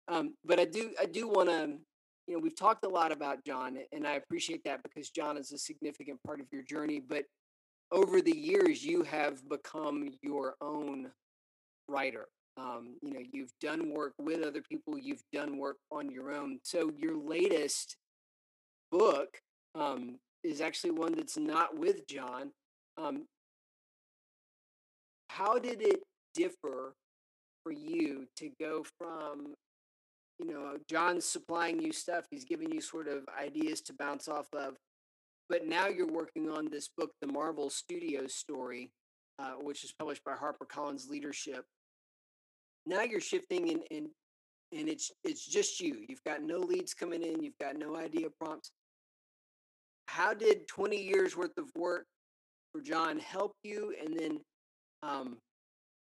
[0.08, 1.78] um, but I do I do want to
[2.28, 5.52] you know, we've talked a lot about John, and I appreciate that because John is
[5.52, 7.02] a significant part of your journey.
[7.06, 7.26] But
[7.92, 11.12] over the years, you have become your own
[11.88, 12.28] writer.
[12.58, 16.60] Um, you know, you've done work with other people, you've done work on your own.
[16.64, 17.98] So your latest
[18.92, 19.40] book
[19.74, 22.52] um, is actually one that's not with John.
[22.98, 23.26] Um,
[25.30, 26.04] how did it
[26.36, 26.94] differ
[27.64, 29.56] for you to go from
[30.40, 32.26] you know, John's supplying you stuff.
[32.30, 34.76] He's giving you sort of ideas to bounce off of.
[35.50, 38.92] But now you're working on this book, The Marvel Studios Story,
[39.40, 41.66] uh, which is published by HarperCollins Leadership.
[42.86, 44.08] Now you're shifting and, and
[44.78, 46.04] and it's it's just you.
[46.08, 47.44] You've got no leads coming in.
[47.44, 48.72] You've got no idea prompts.
[50.08, 52.06] How did 20 years worth of work
[52.72, 53.94] for John help you?
[54.04, 54.40] And then,
[55.02, 55.38] um,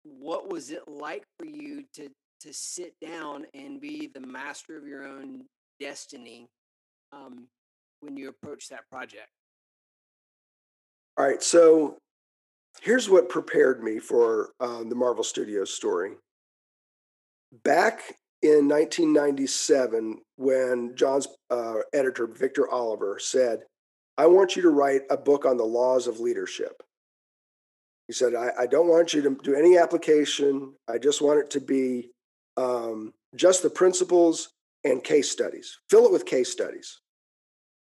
[0.03, 2.09] what was it like for you to
[2.41, 5.43] to sit down and be the master of your own
[5.79, 6.47] destiny
[7.11, 7.47] um,
[7.99, 9.29] when you approach that project?
[11.17, 11.97] All right, so
[12.81, 16.13] here's what prepared me for um, the Marvel Studios story.
[17.51, 23.63] Back in 1997, when John's uh, editor, Victor Oliver, said,
[24.17, 26.81] I want you to write a book on the laws of leadership.
[28.07, 30.73] He said, I, I don't want you to do any application.
[30.89, 32.09] I just want it to be
[32.57, 34.49] um, just the principles
[34.83, 35.77] and case studies.
[35.89, 36.99] Fill it with case studies.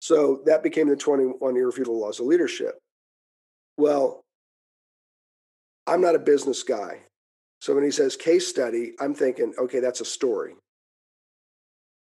[0.01, 2.79] So that became the 21 irrefutable laws of leadership.
[3.77, 4.25] Well,
[5.87, 7.06] I'm not a business guy.
[7.67, 10.55] So when he says case study, I'm thinking, okay, that's a story.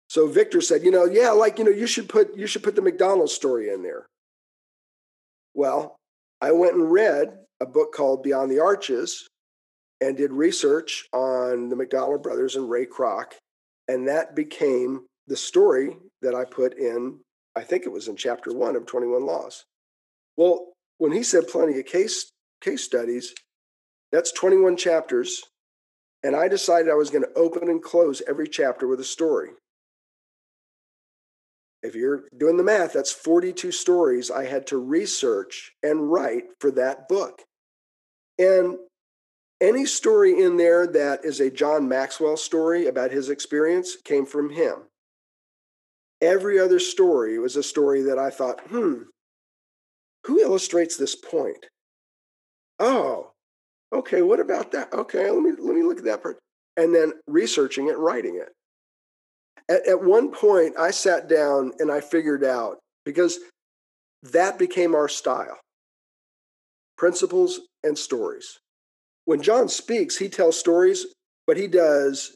[0.07, 2.75] So Victor said, you know, yeah, like, you know, you should put you should put
[2.75, 4.05] the McDonald's story in there.
[5.55, 5.95] Well,
[6.41, 9.27] I went and read a book called Beyond the Arches
[9.99, 13.31] and did research on the McDonald brothers and Ray Kroc.
[13.87, 17.17] And that became the story that I put in,
[17.55, 19.63] I think it was in chapter one of 21 Laws.
[20.35, 22.29] Well, when he said plenty of case,
[22.61, 23.33] case studies,
[24.11, 25.43] that's 21 chapters.
[26.23, 29.51] And I decided I was going to open and close every chapter with a story.
[31.83, 36.71] If you're doing the math, that's 42 stories I had to research and write for
[36.71, 37.43] that book.
[38.39, 38.77] And
[39.61, 44.51] any story in there that is a John Maxwell story about his experience came from
[44.51, 44.83] him.
[46.21, 49.03] Every other story was a story that I thought, hmm,
[50.25, 51.67] who illustrates this point?
[52.79, 53.31] Oh,
[53.93, 54.93] okay, what about that?
[54.93, 56.37] Okay, let me let me look at that part.
[56.75, 58.53] And then researching it, writing it.
[59.69, 63.39] At, at one point, I sat down and I figured out because
[64.23, 65.59] that became our style
[66.97, 68.59] principles and stories
[69.27, 71.05] when John speaks, he tells stories,
[71.45, 72.33] but he does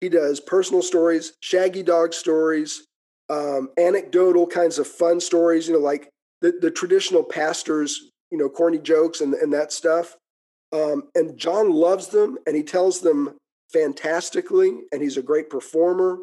[0.00, 2.86] he does personal stories, shaggy dog stories,
[3.28, 5.68] um, anecdotal kinds of fun stories.
[5.68, 6.08] You know, like
[6.40, 10.16] the, the traditional pastors, you know, corny jokes and and that stuff.
[10.72, 13.36] Um, and John loves them, and he tells them
[13.72, 16.18] fantastically, and he's a great performer.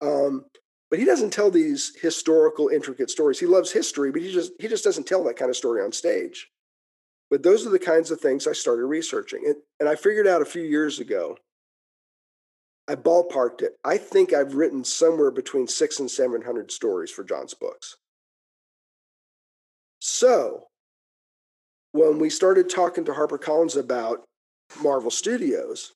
[0.00, 0.44] Um,
[0.90, 3.40] but he doesn't tell these historical, intricate stories.
[3.40, 5.92] He loves history, but he just he just doesn't tell that kind of story on
[5.92, 6.48] stage.
[7.28, 9.42] But those are the kinds of things I started researching.
[9.46, 11.36] And, and I figured out a few years ago,
[12.86, 13.76] I ballparked it.
[13.84, 17.96] I think I've written somewhere between six and 700 stories for John's books.
[19.98, 20.68] So
[21.92, 24.24] when we started talking to HarperCollins about
[24.82, 25.92] Marvel Studios,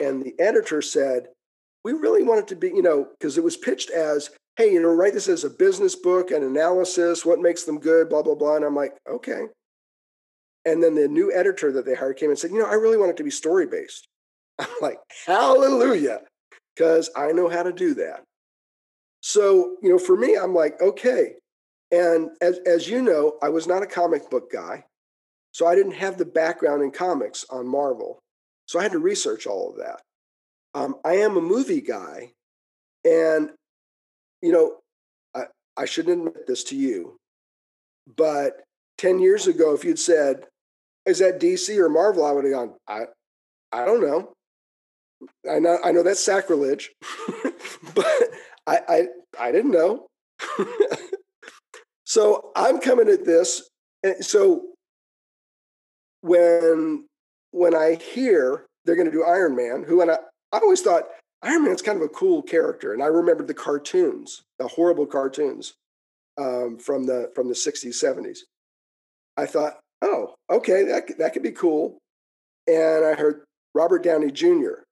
[0.00, 1.28] and the editor said,
[1.84, 4.80] we really want it to be, you know, because it was pitched as, hey, you
[4.80, 8.34] know, write this as a business book, an analysis, what makes them good, blah, blah,
[8.34, 8.56] blah.
[8.56, 9.46] And I'm like, okay.
[10.64, 12.96] And then the new editor that they hired came and said, you know, I really
[12.96, 14.08] want it to be story based.
[14.58, 16.20] I'm like, hallelujah,
[16.74, 18.22] because I know how to do that.
[19.20, 21.34] So, you know, for me, I'm like, okay.
[21.90, 24.84] And as, as you know, I was not a comic book guy.
[25.54, 28.18] So I didn't have the background in comics on Marvel.
[28.66, 30.00] So I had to research all of that.
[30.74, 32.32] Um, I am a movie guy.
[33.04, 33.50] And,
[34.42, 34.78] you know,
[35.32, 35.44] I,
[35.76, 37.16] I shouldn't admit this to you,
[38.16, 38.62] but
[38.98, 40.46] 10 years ago, if you'd said,
[41.06, 42.24] is that DC or Marvel?
[42.24, 43.02] I would have gone, I,
[43.70, 44.32] I don't know.
[45.48, 46.90] I know, I know that's sacrilege,
[47.94, 48.22] but
[48.66, 49.06] I, I,
[49.38, 50.06] I didn't know.
[52.04, 53.68] so I'm coming at this.
[54.20, 54.73] So
[56.24, 57.04] when,
[57.50, 60.16] when I hear they're going to do Iron Man, who, and I,
[60.52, 61.04] I always thought
[61.42, 62.94] Iron Man's kind of a cool character.
[62.94, 65.74] And I remembered the cartoons, the horrible cartoons
[66.38, 68.38] um, from the, from the 60s, 70s.
[69.36, 71.98] I thought, oh, okay, that, that could be cool.
[72.66, 73.44] And I heard
[73.74, 74.82] Robert Downey Jr.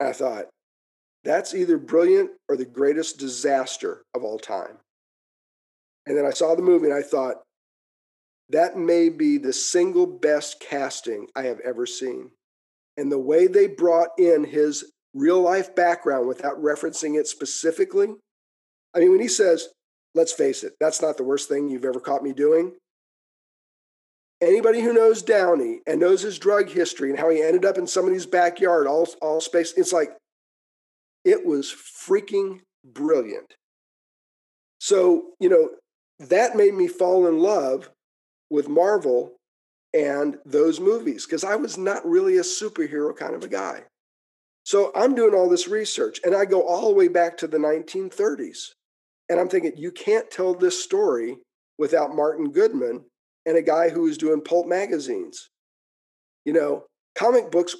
[0.00, 0.48] I thought,
[1.24, 4.76] that's either brilliant or the greatest disaster of all time.
[6.06, 7.42] And then I saw the movie and I thought,
[8.50, 12.30] that may be the single best casting I have ever seen.
[12.96, 18.14] And the way they brought in his real life background without referencing it specifically.
[18.94, 19.68] I mean, when he says,
[20.14, 22.72] let's face it, that's not the worst thing you've ever caught me doing.
[24.40, 27.86] Anybody who knows Downey and knows his drug history and how he ended up in
[27.86, 30.16] somebody's backyard, all, all space, it's like,
[31.24, 33.54] it was freaking brilliant.
[34.80, 35.70] So, you know,
[36.20, 37.90] that made me fall in love
[38.50, 39.34] with Marvel
[39.94, 43.84] and those movies because I was not really a superhero kind of a guy.
[44.64, 47.58] So I'm doing all this research and I go all the way back to the
[47.58, 48.72] 1930s.
[49.30, 51.38] And I'm thinking, you can't tell this story
[51.78, 53.04] without Martin Goodman
[53.46, 55.48] and a guy who was doing pulp magazines.
[56.44, 56.84] You know,
[57.14, 57.76] comic books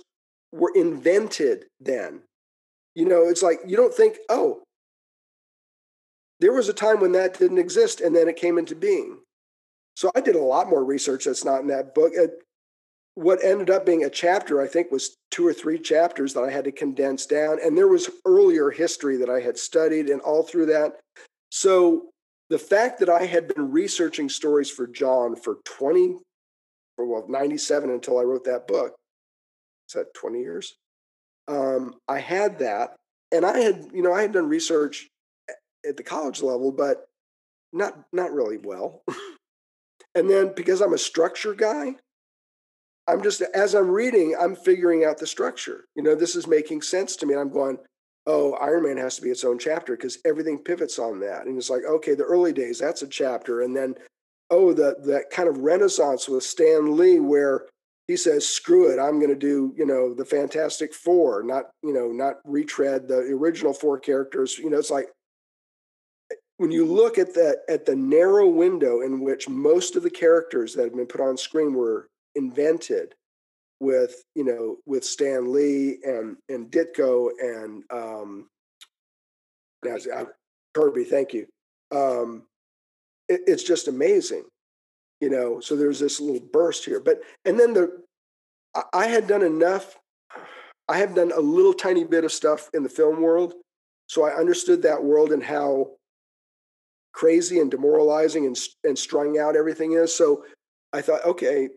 [0.52, 2.22] were invented then.
[2.94, 4.62] You know, it's like you don't think, oh,
[6.40, 9.17] there was a time when that didn't exist and then it came into being.
[9.98, 12.12] So I did a lot more research that's not in that book.
[13.16, 16.52] What ended up being a chapter, I think, was two or three chapters that I
[16.52, 17.58] had to condense down.
[17.60, 21.00] And there was earlier history that I had studied, and all through that.
[21.50, 22.10] So
[22.48, 26.14] the fact that I had been researching stories for John for 20,
[26.96, 28.94] or well, 97 until I wrote that book,
[29.88, 30.76] is that 20 years?
[31.48, 32.94] Um, I had that.
[33.32, 35.08] And I had, you know, I had done research
[35.84, 37.04] at the college level, but
[37.72, 39.02] not not really well.
[40.18, 41.94] And then because I'm a structure guy,
[43.06, 45.84] I'm just, as I'm reading, I'm figuring out the structure.
[45.94, 47.34] You know, this is making sense to me.
[47.34, 47.78] I'm going,
[48.26, 51.46] oh, Iron Man has to be its own chapter because everything pivots on that.
[51.46, 53.62] And it's like, okay, the early days, that's a chapter.
[53.62, 53.94] And then,
[54.50, 57.66] oh, the, that kind of renaissance with Stan Lee where
[58.08, 61.94] he says, screw it, I'm going to do, you know, the Fantastic Four, not, you
[61.94, 64.58] know, not retread the original four characters.
[64.58, 65.08] You know, it's like,
[66.58, 70.74] when you look at the at the narrow window in which most of the characters
[70.74, 73.14] that have been put on screen were invented
[73.80, 78.48] with you know with Stan Lee and and Ditko and um
[79.82, 80.24] Kirby, uh,
[80.74, 81.46] Kirby thank you.
[81.92, 82.42] Um
[83.28, 84.44] it, it's just amazing
[85.20, 88.02] you know so there's this little burst here but and then the
[88.92, 89.96] I had done enough
[90.88, 93.54] I have done a little tiny bit of stuff in the film world
[94.08, 95.92] so I understood that world and how
[97.18, 100.14] crazy and demoralizing and, and strung out everything is.
[100.14, 100.44] So
[100.92, 101.68] I thought, okay,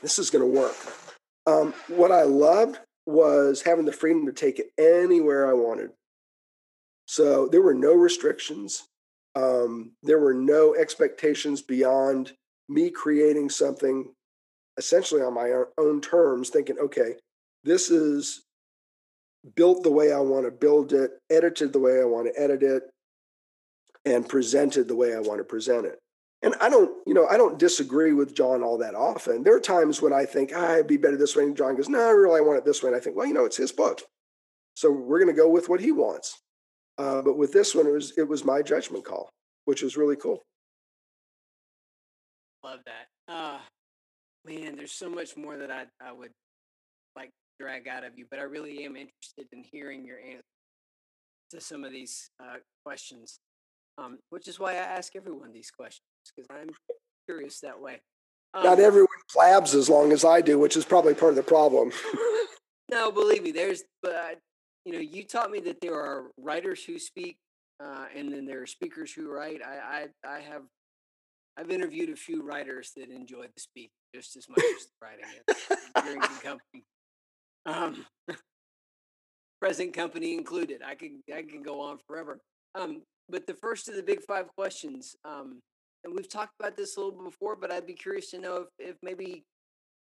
[0.00, 0.76] this is going to work.
[1.48, 5.90] Um, what I loved was having the freedom to take it anywhere I wanted.
[7.06, 8.84] So there were no restrictions.
[9.34, 12.32] Um, there were no expectations beyond
[12.68, 14.06] me creating something
[14.76, 17.14] essentially on my own terms, thinking, okay,
[17.64, 18.44] this is
[19.56, 22.62] built the way I want to build it, edited the way I want to edit
[22.62, 22.84] it,
[24.04, 25.98] and presented the way I want to present it.
[26.42, 29.42] And I don't, you know, I don't disagree with John all that often.
[29.42, 31.42] There are times when I think, ah, it'd be better this way.
[31.42, 32.88] And John goes, no, I really want it this way.
[32.88, 34.02] And I think, well, you know, it's his book.
[34.74, 36.40] So we're going to go with what he wants.
[36.96, 39.30] Uh, but with this one, it was, it was my judgment call,
[39.64, 40.42] which was really cool.
[42.64, 43.32] Love that.
[43.32, 43.58] Uh,
[44.46, 46.30] man, there's so much more that I, I would
[47.16, 50.42] like drag out of you, but I really am interested in hearing your answer
[51.50, 53.40] to some of these uh, questions
[53.98, 56.70] um, which is why I ask everyone these questions because I'm
[57.26, 58.00] curious that way.
[58.54, 61.42] Um, Not everyone blabs as long as I do, which is probably part of the
[61.42, 61.92] problem.
[62.90, 64.38] no, believe me, there's, but
[64.84, 67.36] you know, you taught me that there are writers who speak,
[67.82, 69.60] uh, and then there are speakers who write.
[69.62, 70.62] I, I, I have,
[71.58, 75.24] I've interviewed a few writers that enjoy the speak just as much as the writing.
[75.48, 75.66] Is.
[76.02, 76.84] Good company.
[77.66, 78.06] Um,
[79.60, 80.80] present company included.
[80.86, 82.40] I could I could go on forever.
[82.74, 85.60] Um, but the first of the big five questions, um,
[86.04, 88.56] and we've talked about this a little bit before, but I'd be curious to know
[88.56, 89.44] if, if maybe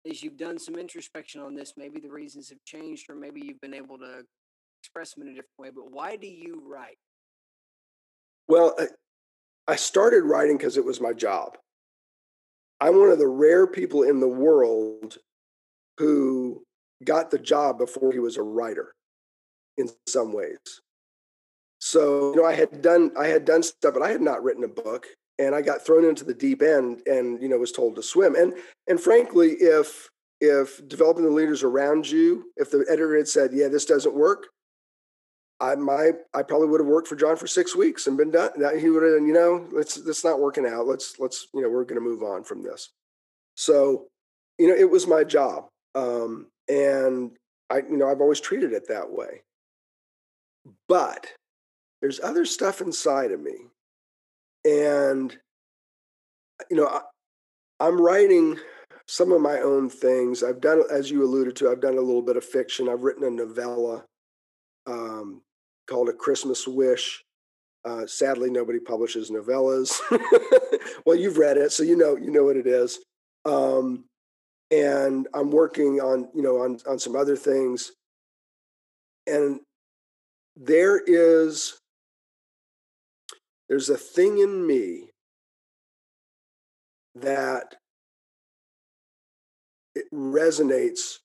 [0.08, 3.60] as you've done some introspection on this, maybe the reasons have changed, or maybe you've
[3.60, 4.24] been able to
[4.82, 5.70] express them in a different way.
[5.74, 6.98] But why do you write?
[8.48, 8.76] Well,
[9.66, 11.56] I started writing because it was my job.
[12.80, 15.16] I'm one of the rare people in the world
[15.96, 16.62] who
[17.02, 18.94] got the job before he was a writer
[19.78, 20.58] in some ways.
[21.84, 24.64] So, you know, I had done I had done stuff, but I had not written
[24.64, 25.06] a book
[25.38, 28.34] and I got thrown into the deep end and, you know, was told to swim.
[28.36, 28.54] And
[28.88, 30.08] and frankly, if
[30.40, 34.46] if developing the leaders around you, if the editor had said, "Yeah, this doesn't work,"
[35.60, 38.52] I my I probably would have worked for John for six weeks and been done.
[38.78, 40.86] He would have, you know, let's that's not working out.
[40.86, 42.88] Let's let's you know we're going to move on from this.
[43.58, 44.06] So,
[44.58, 47.32] you know, it was my job, um, and
[47.68, 49.42] I you know I've always treated it that way.
[50.88, 51.30] But
[52.04, 53.54] there's other stuff inside of me,
[54.66, 55.34] and
[56.70, 57.00] you know I,
[57.80, 58.58] I'm writing
[59.08, 60.42] some of my own things.
[60.42, 62.90] I've done, as you alluded to, I've done a little bit of fiction.
[62.90, 64.04] I've written a novella
[64.86, 65.40] um,
[65.88, 67.24] called A Christmas Wish.
[67.86, 69.98] Uh, sadly, nobody publishes novellas.
[71.06, 72.98] well, you've read it, so you know you know what it is.
[73.46, 74.04] Um,
[74.70, 77.92] and I'm working on you know on on some other things,
[79.26, 79.60] and
[80.54, 81.80] there is
[83.68, 85.10] there's a thing in me
[87.14, 87.76] that
[89.94, 91.18] it resonates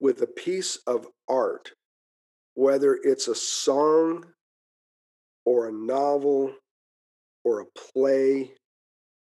[0.00, 1.72] with a piece of art
[2.54, 4.24] whether it's a song
[5.44, 6.52] or a novel
[7.44, 8.52] or a play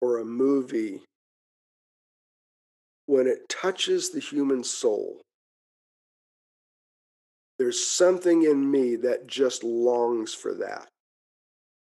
[0.00, 1.00] or a movie,
[3.07, 5.20] when it touches the human soul,
[7.59, 10.88] there's something in me that just longs for that.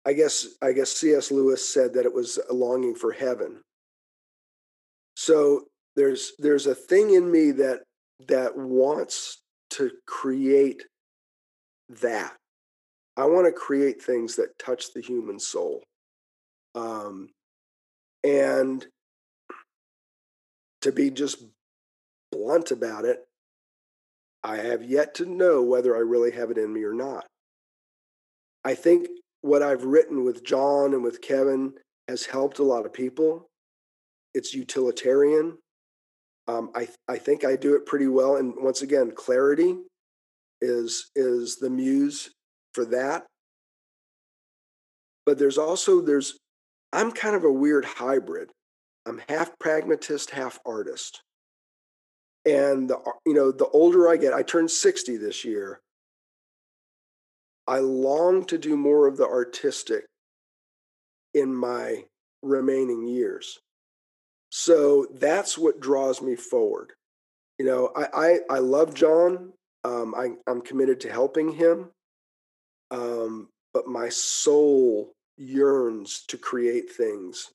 [0.06, 1.32] I guess I guess C.S.
[1.32, 3.62] Lewis said that it was a longing for heaven.
[5.16, 7.82] So there's there's a thing in me that
[8.28, 9.42] that wants
[9.72, 10.84] to create
[12.02, 12.34] that.
[13.18, 15.84] I want to create things that touch the human soul.
[16.76, 17.30] Um,
[18.24, 18.86] and
[20.82, 21.44] to be just
[22.32, 23.20] blunt about it,
[24.44, 27.26] I have yet to know whether I really have it in me or not.
[28.64, 29.08] I think
[29.42, 31.74] what I've written with John and with Kevin
[32.08, 33.48] has helped a lot of people.
[34.34, 35.58] It's utilitarian.
[36.48, 38.38] Um, I, I think I do it pretty well.
[38.38, 39.78] And once again, clarity
[40.62, 42.30] is is the muse
[42.74, 43.26] for that
[45.26, 46.38] but there's also there's
[46.94, 48.52] i'm kind of a weird hybrid
[49.06, 51.22] i'm half pragmatist half artist
[52.46, 55.80] and the you know the older i get i turned 60 this year
[57.68, 60.06] i long to do more of the artistic
[61.34, 62.04] in my
[62.42, 63.60] remaining years
[64.50, 66.94] so that's what draws me forward
[67.58, 69.54] you know i i, I love john
[69.84, 71.90] um, I, I'm committed to helping him,
[72.92, 77.52] um, but my soul yearns to create things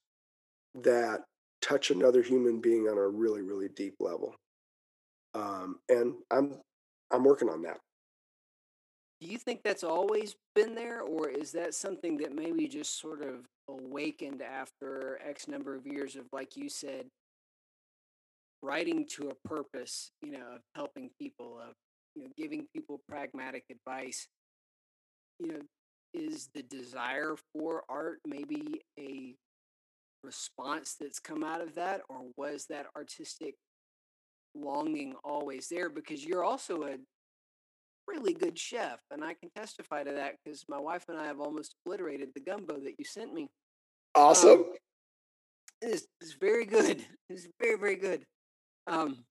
[0.82, 1.22] that
[1.62, 4.34] touch another human being on a really, really deep level.
[5.34, 6.58] Um, and I'm
[7.12, 7.78] I'm working on that.
[9.20, 13.22] Do you think that's always been there, or is that something that maybe just sort
[13.22, 17.06] of awakened after X number of years of, like you said,
[18.62, 21.74] writing to a purpose, you know, of helping people, of
[22.14, 24.28] you know, giving people pragmatic advice,
[25.38, 25.60] you know,
[26.12, 29.34] is the desire for art maybe a
[30.22, 33.54] response that's come out of that, or was that artistic
[34.54, 35.88] longing always there?
[35.88, 36.96] Because you're also a
[38.06, 41.40] really good chef, and I can testify to that because my wife and I have
[41.40, 43.48] almost obliterated the gumbo that you sent me.
[44.14, 44.50] Awesome.
[44.50, 44.64] Um,
[45.82, 47.04] it's, it's very good.
[47.28, 48.24] It's very very good.
[48.86, 49.24] Um,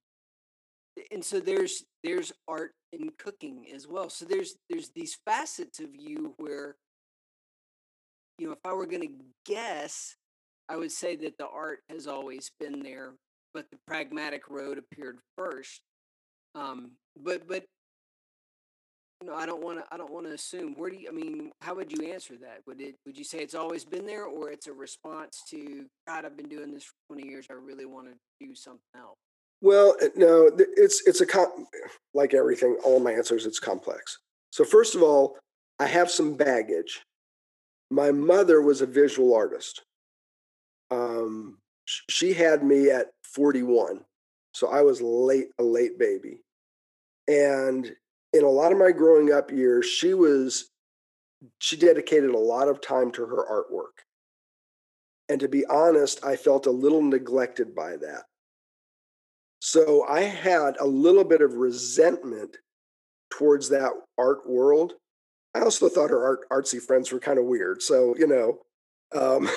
[1.12, 5.90] and so there's there's art in cooking as well so there's there's these facets of
[5.94, 6.76] you where
[8.38, 9.14] you know if i were going to
[9.46, 10.16] guess
[10.70, 13.14] i would say that the art has always been there
[13.54, 15.82] but the pragmatic road appeared first
[16.54, 17.66] um but but
[19.24, 21.52] know i don't want to i don't want to assume where do you i mean
[21.62, 24.52] how would you answer that would it would you say it's always been there or
[24.52, 28.08] it's a response to god i've been doing this for 20 years i really want
[28.08, 28.14] to
[28.46, 29.18] do something else
[29.62, 31.48] well, uh, no, it's it's a
[32.14, 32.78] like everything.
[32.84, 34.20] All my answers, it's complex.
[34.52, 35.38] So first of all,
[35.80, 37.02] I have some baggage.
[37.90, 39.84] My mother was a visual artist.
[40.92, 44.02] Um, she had me at 41,
[44.54, 46.42] so I was late, a late baby,
[47.28, 47.92] and
[48.36, 50.70] in a lot of my growing up years, she was
[51.60, 54.04] she dedicated a lot of time to her artwork.
[55.30, 58.24] And to be honest, I felt a little neglected by that.
[59.60, 62.58] So I had a little bit of resentment
[63.32, 64.94] towards that art world.
[65.56, 67.82] I also thought her art, artsy friends were kind of weird.
[67.82, 68.60] So, you know,
[69.20, 69.50] um,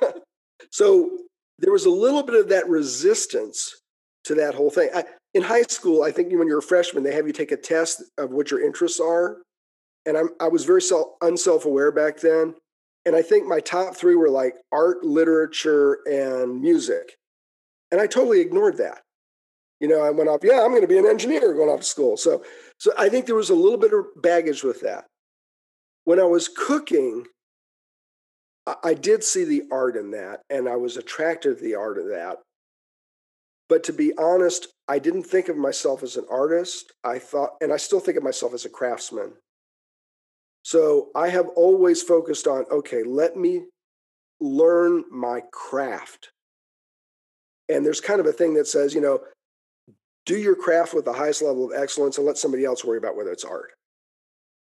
[0.70, 1.18] so
[1.58, 3.82] there was a little bit of that resistance
[4.24, 4.90] to that whole thing.
[4.94, 5.04] I,
[5.34, 8.02] in high school, I think when you're a freshman, they have you take a test
[8.18, 9.38] of what your interests are.
[10.04, 12.54] And I'm, I was very self, unself aware back then.
[13.04, 17.16] And I think my top three were like art, literature, and music.
[17.90, 19.02] And I totally ignored that.
[19.80, 21.86] You know, I went off, yeah, I'm going to be an engineer going off to
[21.86, 22.16] school.
[22.16, 22.44] So,
[22.78, 25.06] so I think there was a little bit of baggage with that.
[26.04, 27.26] When I was cooking,
[28.84, 32.06] I did see the art in that, and I was attracted to the art of
[32.08, 32.38] that.
[33.72, 36.92] But to be honest, I didn't think of myself as an artist.
[37.04, 39.32] I thought, and I still think of myself as a craftsman.
[40.62, 43.62] So I have always focused on okay, let me
[44.42, 46.32] learn my craft.
[47.70, 49.20] And there's kind of a thing that says, you know,
[50.26, 53.16] do your craft with the highest level of excellence and let somebody else worry about
[53.16, 53.70] whether it's art.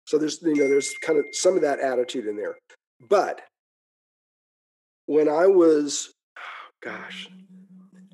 [0.05, 2.59] So there's, you know, there's kind of some of that attitude in there.
[3.09, 3.41] But
[5.07, 6.13] when I was,
[6.83, 7.27] gosh,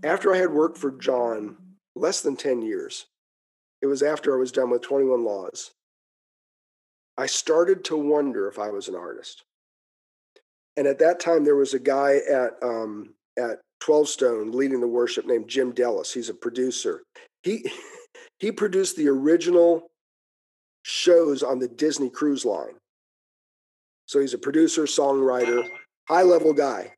[0.06, 1.58] after I had worked for John
[1.95, 3.08] less than 10 years,
[3.82, 5.72] it was after I was done with 21 Laws.
[7.18, 9.43] I started to wonder if I was an artist.
[10.78, 14.88] And at that time, there was a guy at um, at 12 Stone leading the
[14.88, 16.14] worship named Jim Dellis.
[16.14, 17.01] He's a producer.
[17.43, 17.72] He
[18.39, 19.88] he produced the original
[20.84, 22.76] shows on the Disney Cruise Line.
[24.06, 25.68] So he's a producer, songwriter,
[26.08, 26.93] high level guy.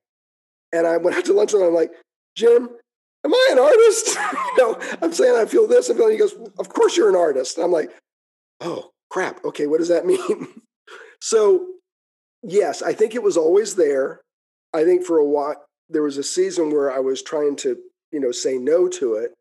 [0.74, 1.92] And I went out to lunch and I'm like,
[2.36, 2.70] Jim,
[3.28, 4.18] am I an artist?
[4.34, 5.90] you know, I'm saying I feel this.
[5.90, 6.14] I'm feeling.
[6.14, 7.58] He goes, of course you're an artist.
[7.58, 7.92] And I'm like,
[8.62, 10.62] oh, crap, okay, what does that mean?
[11.22, 11.68] so,
[12.44, 14.22] yes, I think it was always there.
[14.74, 15.56] I think for a while,
[15.90, 17.78] there was a season where I was trying to,
[18.12, 19.32] you know, say no to it.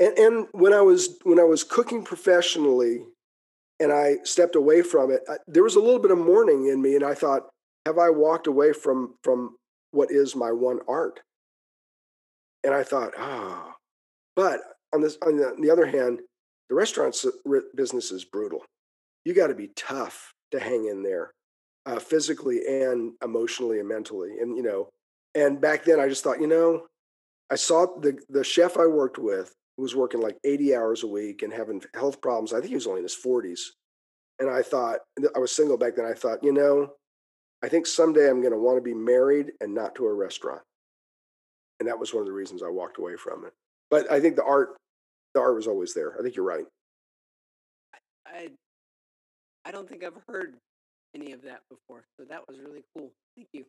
[0.00, 3.04] And, and when I was when I was cooking professionally,
[3.78, 6.82] and I stepped away from it, I, there was a little bit of mourning in
[6.82, 7.48] me, and I thought,
[7.86, 9.56] have I walked away from from
[9.92, 11.20] what is my one art?
[12.64, 13.72] And I thought, ah, oh.
[14.36, 14.60] but
[14.92, 16.20] on this on the, on the other hand,
[16.68, 17.16] the restaurant
[17.74, 18.64] business is brutal.
[19.24, 21.32] You got to be tough to hang in there,
[21.86, 24.38] uh, physically and emotionally and mentally.
[24.40, 24.88] And you know,
[25.34, 26.86] and back then I just thought, you know,
[27.50, 31.42] I saw the the chef I worked with was working like 80 hours a week
[31.42, 32.52] and having health problems.
[32.52, 33.60] I think he was only in his 40s.
[34.38, 35.00] And I thought
[35.34, 36.04] I was single back then.
[36.04, 36.92] I thought, you know,
[37.62, 40.62] I think someday I'm going to want to be married and not to a restaurant.
[41.80, 43.54] And that was one of the reasons I walked away from it.
[43.90, 44.76] But I think the art
[45.34, 46.14] the art was always there.
[46.18, 46.66] I think you're right.
[48.26, 48.48] I
[49.64, 50.56] I don't think I've heard
[51.14, 53.10] any of that before, so that was really cool.
[53.36, 53.64] Thank you.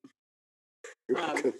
[1.17, 1.53] Um,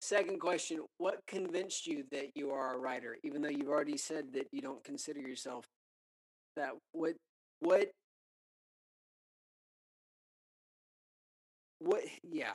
[0.00, 4.32] second question: What convinced you that you are a writer, even though you've already said
[4.34, 5.64] that you don't consider yourself
[6.56, 6.72] that?
[6.92, 7.14] What
[7.60, 7.86] what
[11.78, 12.02] what?
[12.22, 12.52] Yeah,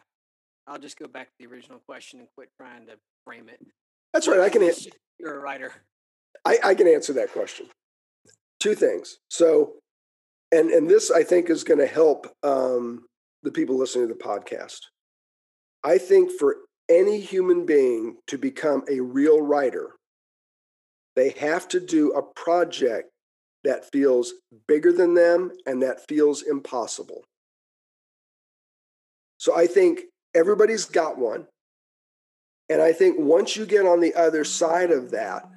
[0.68, 2.93] I'll just go back to the original question and quit trying to
[3.26, 3.59] frame it.
[4.13, 4.39] That's right.
[4.39, 4.63] I can.
[4.63, 4.91] Answer.
[5.20, 5.72] You're a writer.
[6.43, 7.68] I, I can answer that question.
[8.59, 9.18] Two things.
[9.30, 9.74] So,
[10.51, 13.05] and and this I think is going to help um,
[13.43, 14.80] the people listening to the podcast.
[15.84, 16.57] I think for
[16.89, 19.95] any human being to become a real writer,
[21.16, 23.09] they have to do a project
[23.63, 24.34] that feels
[24.68, 27.24] bigger than them and that feels impossible.
[29.38, 30.01] So I think
[30.36, 31.47] everybody's got one.
[32.69, 35.47] And I think once you get on the other side of that,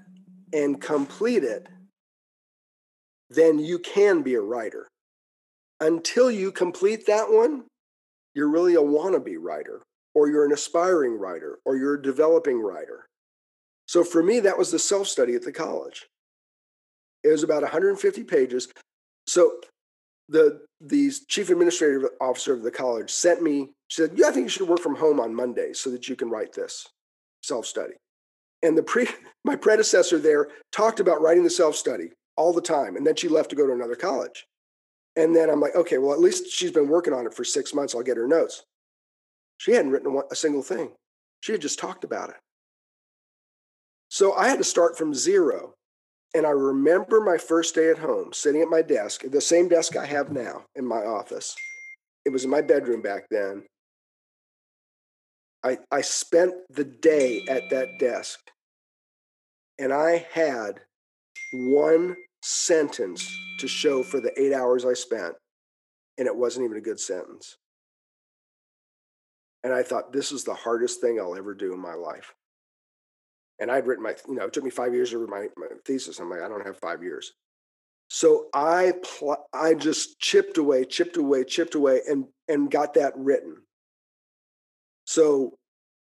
[0.52, 1.66] and complete it,
[3.30, 4.88] then you can be a writer.
[5.80, 7.64] Until you complete that one,
[8.34, 9.82] you're really a wannabe writer,
[10.14, 13.06] or you're an aspiring writer, or you're a developing writer.
[13.86, 16.06] So for me, that was the self study at the college.
[17.22, 18.68] It was about 150 pages.
[19.26, 19.60] So
[20.28, 23.70] the the chief administrative officer of the college sent me.
[23.88, 26.16] She said, "Yeah, I think you should work from home on Mondays so that you
[26.16, 26.86] can write this
[27.42, 27.94] self study."
[28.62, 29.08] And the pre,
[29.44, 32.96] my predecessor there talked about writing the self study all the time.
[32.96, 34.46] And then she left to go to another college.
[35.16, 37.74] And then I'm like, okay, well, at least she's been working on it for six
[37.74, 37.94] months.
[37.94, 38.62] I'll get her notes.
[39.58, 40.92] She hadn't written a single thing,
[41.40, 42.36] she had just talked about it.
[44.08, 45.74] So I had to start from zero.
[46.34, 49.96] And I remember my first day at home, sitting at my desk, the same desk
[49.96, 51.54] I have now in my office.
[52.24, 53.64] It was in my bedroom back then.
[55.64, 58.38] I, I spent the day at that desk
[59.78, 60.80] and I had
[61.52, 63.28] one sentence
[63.60, 65.34] to show for the eight hours I spent,
[66.18, 67.56] and it wasn't even a good sentence.
[69.64, 72.34] And I thought, this is the hardest thing I'll ever do in my life.
[73.60, 75.74] And I'd written my, you know, it took me five years to write my, my
[75.84, 76.20] thesis.
[76.20, 77.32] I'm like, I don't have five years.
[78.08, 83.12] So I pl- I just chipped away, chipped away, chipped away, and and got that
[83.16, 83.56] written.
[85.06, 85.54] So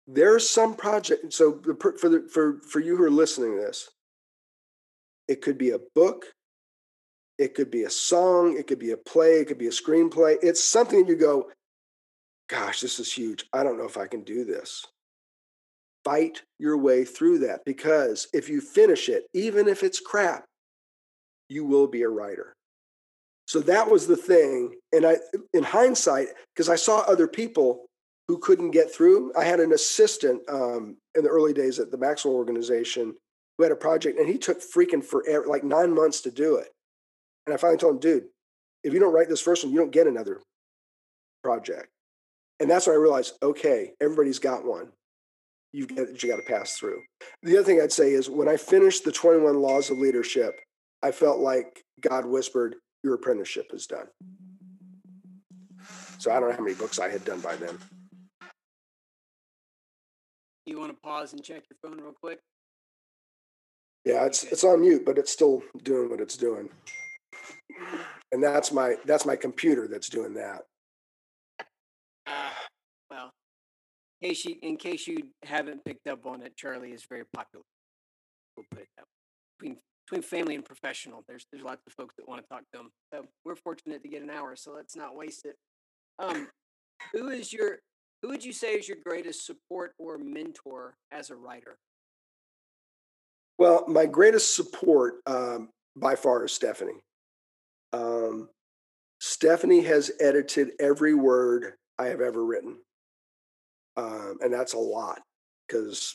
[0.06, 1.32] there's some project.
[1.32, 3.88] So the, for the, for for you who are listening to this,
[5.26, 6.26] it could be a book,
[7.36, 10.36] it could be a song, it could be a play, it could be a screenplay.
[10.40, 11.50] It's something you go,
[12.48, 13.46] gosh, this is huge.
[13.52, 14.84] I don't know if I can do this.
[16.08, 20.46] Fight your way through that because if you finish it, even if it's crap,
[21.50, 22.54] you will be a writer.
[23.46, 24.76] So that was the thing.
[24.90, 25.18] And I,
[25.52, 27.84] in hindsight, because I saw other people
[28.26, 31.98] who couldn't get through, I had an assistant um, in the early days at the
[31.98, 33.14] Maxwell organization
[33.58, 36.68] who had a project and he took freaking forever, like nine months to do it.
[37.46, 38.28] And I finally told him, dude,
[38.82, 40.40] if you don't write this first one, you don't get another
[41.44, 41.88] project.
[42.60, 44.88] And that's when I realized, okay, everybody's got one.
[45.72, 47.02] You've got, you got to pass through.
[47.42, 50.58] The other thing I'd say is when I finished the 21 Laws of Leadership,
[51.02, 54.06] I felt like God whispered, Your apprenticeship is done.
[56.18, 57.78] So I don't know how many books I had done by then.
[60.66, 62.40] You want to pause and check your phone real quick?
[64.04, 66.68] Yeah, it's it's on mute, but it's still doing what it's doing.
[68.32, 70.62] And that's my that's my computer that's doing that.
[72.26, 72.50] Uh,
[73.10, 73.30] well, in
[74.22, 77.64] case, you, in case you haven't picked up on it, Charlie is very popular.
[78.56, 79.08] We'll put it that way.
[79.58, 79.76] Between
[80.08, 81.22] between family and professional.
[81.28, 82.90] There's there's lots of folks that want to talk to them.
[83.12, 85.56] So we're fortunate to get an hour, so let's not waste it.
[86.18, 86.48] Um,
[87.12, 87.78] who is your
[88.22, 91.76] who would you say is your greatest support or mentor as a writer?
[93.58, 97.00] Well, my greatest support um, by far is Stephanie.
[97.92, 98.48] Um,
[99.20, 102.76] Stephanie has edited every word I have ever written,
[103.98, 105.20] um, and that's a lot
[105.66, 106.14] because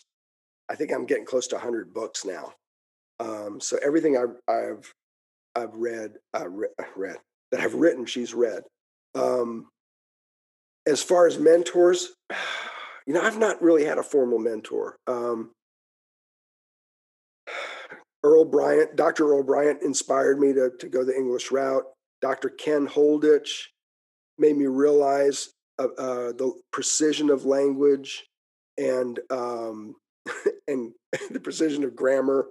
[0.70, 2.54] I think I'm getting close to 100 books now.
[3.20, 4.94] Um, so everything I've I've
[5.56, 7.18] I've read uh, re- read
[7.52, 8.64] that I've written, she's read.
[9.14, 9.68] Um,
[10.88, 12.10] as far as mentors,
[13.06, 14.98] you know, I've not really had a formal mentor.
[15.06, 15.52] Um,
[18.24, 19.28] Earl Bryant, Dr.
[19.28, 21.84] Earl Bryant inspired me to, to go the English route.
[22.22, 22.50] Dr.
[22.50, 23.66] Ken Holditch
[24.38, 28.26] made me realize uh, the precision of language
[28.78, 29.96] and um,
[30.68, 30.94] and
[31.32, 32.48] the precision of grammar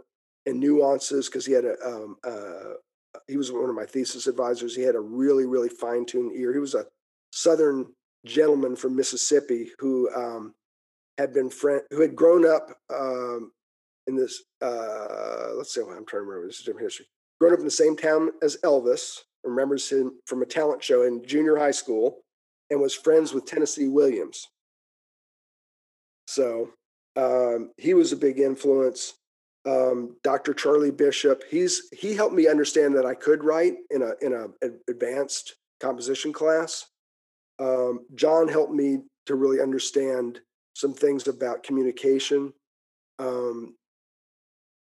[0.46, 2.74] and nuances because he had a um, uh,
[3.28, 4.74] he was one of my thesis advisors.
[4.74, 6.52] He had a really really fine tuned ear.
[6.52, 6.86] He was a
[7.32, 7.86] Southern
[8.26, 10.54] gentleman from Mississippi who um,
[11.18, 13.52] had been friend who had grown up um,
[14.06, 14.42] in this.
[14.60, 17.06] Uh, let's see, I'm trying to remember this is different history.
[17.40, 21.24] Grown up in the same town as Elvis, remembers him from a talent show in
[21.26, 22.20] junior high school,
[22.72, 24.48] and was friends with Tennessee Williams.
[26.26, 26.70] So
[27.14, 29.14] um, he was a big influence
[29.66, 30.54] um, Dr.
[30.54, 31.44] Charlie Bishop.
[31.48, 36.32] He's he helped me understand that I could write in a in a advanced composition
[36.32, 36.86] class.
[37.58, 40.40] Um, John helped me to really understand
[40.74, 42.52] some things about communication.
[43.18, 43.76] Um,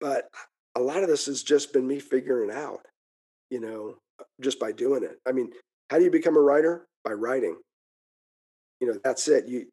[0.02, 0.28] but
[0.76, 2.82] a lot of this has just been me figuring it out,
[3.50, 3.96] you know,
[4.42, 5.18] just by doing it.
[5.26, 5.52] I mean,
[5.90, 6.88] how do you become a writer?
[7.06, 7.58] By writing.
[8.80, 9.48] You know, that's it.
[9.48, 9.68] You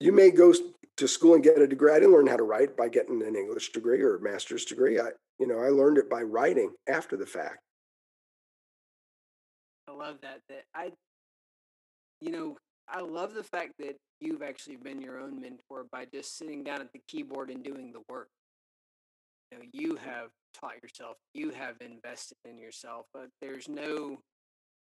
[0.00, 0.52] you may go
[0.96, 1.92] to school and get a degree.
[1.92, 5.00] I didn't learn how to write by getting an English degree or a master's degree.
[5.00, 7.60] I, you know, I learned it by writing after the fact.
[9.88, 10.40] I love that.
[10.48, 10.90] That I,
[12.20, 12.56] you know,
[12.88, 16.80] I love the fact that you've actually been your own mentor by just sitting down
[16.80, 18.28] at the keyboard and doing the work.
[19.50, 20.08] You know, you mm-hmm.
[20.08, 21.16] have taught yourself.
[21.34, 23.06] You have invested in yourself.
[23.14, 24.18] But there's no.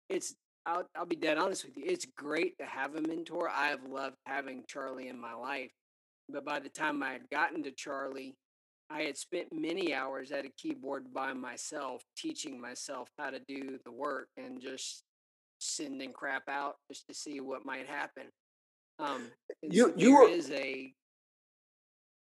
[0.08, 0.34] It's
[0.66, 1.84] I'll, I'll be dead honest with you.
[1.86, 3.50] It's great to have a mentor.
[3.50, 5.70] I have loved having Charlie in my life.
[6.28, 8.34] But by the time I had gotten to Charlie,
[8.90, 13.78] I had spent many hours at a keyboard by myself, teaching myself how to do
[13.84, 15.02] the work and just
[15.58, 18.24] sending crap out just to see what might happen.
[18.98, 19.30] Um,
[19.62, 20.92] you so you were is a.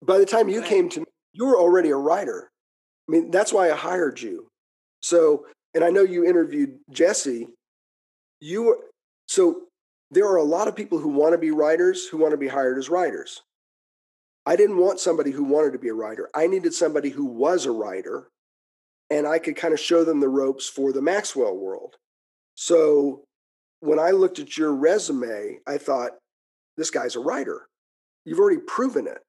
[0.01, 2.49] By the time you came to me, you were already a writer.
[3.07, 4.47] I mean, that's why I hired you.
[5.01, 7.47] So, and I know you interviewed Jesse
[8.39, 8.83] you
[9.27, 9.61] so
[10.11, 12.47] there are a lot of people who want to be writers who want to be
[12.47, 13.41] hired as writers.
[14.45, 16.29] I didn't want somebody who wanted to be a writer.
[16.35, 18.29] I needed somebody who was a writer
[19.09, 21.95] and I could kind of show them the ropes for the Maxwell world.
[22.55, 23.23] So
[23.79, 26.11] when I looked at your resume, I thought,
[26.77, 27.67] this guy's a writer.
[28.25, 29.19] You've already proven it.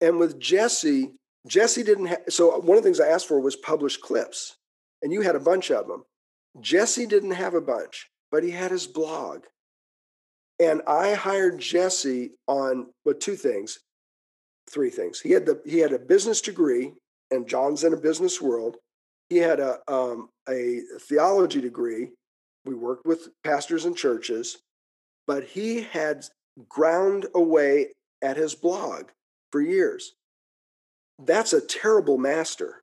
[0.00, 1.12] And with Jesse,
[1.46, 4.56] Jesse didn't have, so uh, one of the things I asked for was published clips.
[5.02, 6.04] and you had a bunch of them.
[6.60, 9.44] Jesse didn't have a bunch, but he had his blog.
[10.60, 13.78] And I hired Jesse on well, two things,
[14.70, 15.20] three things.
[15.20, 16.92] He had the he had a business degree,
[17.30, 18.76] and John's in a business world.
[19.30, 22.10] He had a um, a theology degree.
[22.66, 24.58] We worked with pastors and churches,
[25.26, 26.26] but he had
[26.68, 29.04] ground away at his blog
[29.50, 30.12] for years.
[31.24, 32.82] That's a terrible master.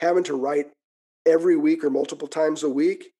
[0.00, 0.72] Having to write
[1.24, 3.12] every week or multiple times a week,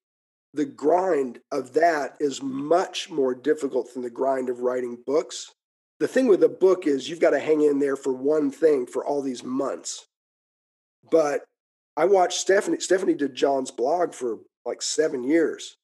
[0.54, 2.50] the grind of that is mm.
[2.50, 5.52] much more difficult than the grind of writing books.
[6.00, 8.86] The thing with a book is you've got to hang in there for one thing
[8.86, 10.06] for all these months.
[11.10, 11.44] But
[11.96, 12.80] I watched Stephanie.
[12.80, 15.76] Stephanie did John's blog for like seven years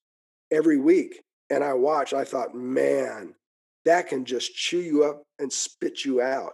[0.51, 1.23] every week.
[1.49, 3.35] And I watched, I thought, man,
[3.85, 6.53] that can just chew you up and spit you out.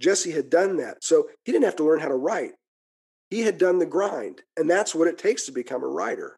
[0.00, 1.02] Jesse had done that.
[1.02, 2.52] So he didn't have to learn how to write.
[3.30, 4.42] He had done the grind.
[4.56, 6.36] And that's what it takes to become a writer.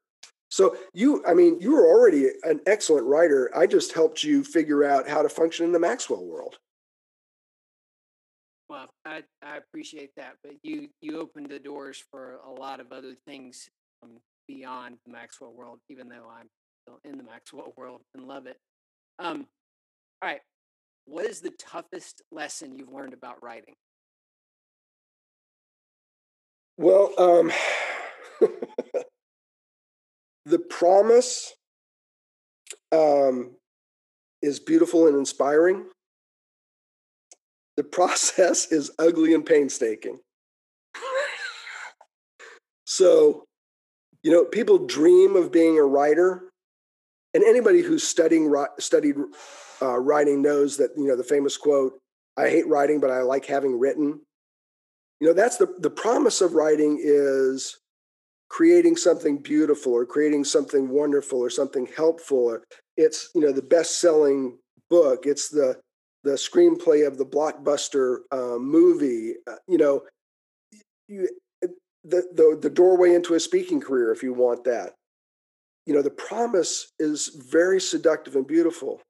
[0.54, 3.50] So you, I mean, you were already an excellent writer.
[3.56, 6.58] I just helped you figure out how to function in the Maxwell world.
[8.68, 12.92] Well, I, I appreciate that, but you you opened the doors for a lot of
[12.92, 13.68] other things
[14.04, 14.10] um,
[14.46, 15.80] beyond the Maxwell world.
[15.90, 16.46] Even though I'm
[16.82, 18.58] still in the Maxwell world and love it.
[19.18, 19.48] Um,
[20.22, 20.40] all right,
[21.06, 23.74] what is the toughest lesson you've learned about writing?
[26.76, 27.50] Well, um,
[30.46, 31.54] the promise
[32.92, 33.56] um,
[34.42, 35.86] is beautiful and inspiring.
[37.76, 40.18] The process is ugly and painstaking.
[42.86, 43.44] so,
[44.22, 46.50] you know, people dream of being a writer,
[47.32, 49.16] and anybody who's studying studied
[49.82, 51.98] uh, writing knows that you know the famous quote,
[52.36, 54.20] "I hate writing, but I like having written."
[55.20, 57.76] You know, that's the the promise of writing is
[58.48, 62.58] creating something beautiful or creating something wonderful or something helpful.
[62.96, 64.58] It's you know the best selling
[64.90, 65.26] book.
[65.26, 65.80] It's the
[66.22, 69.34] the screenplay of the blockbuster uh, movie.
[69.46, 70.02] Uh, you know,
[71.08, 71.28] you
[71.62, 74.94] the, the the doorway into a speaking career if you want that.
[75.86, 79.02] You know, the promise is very seductive and beautiful.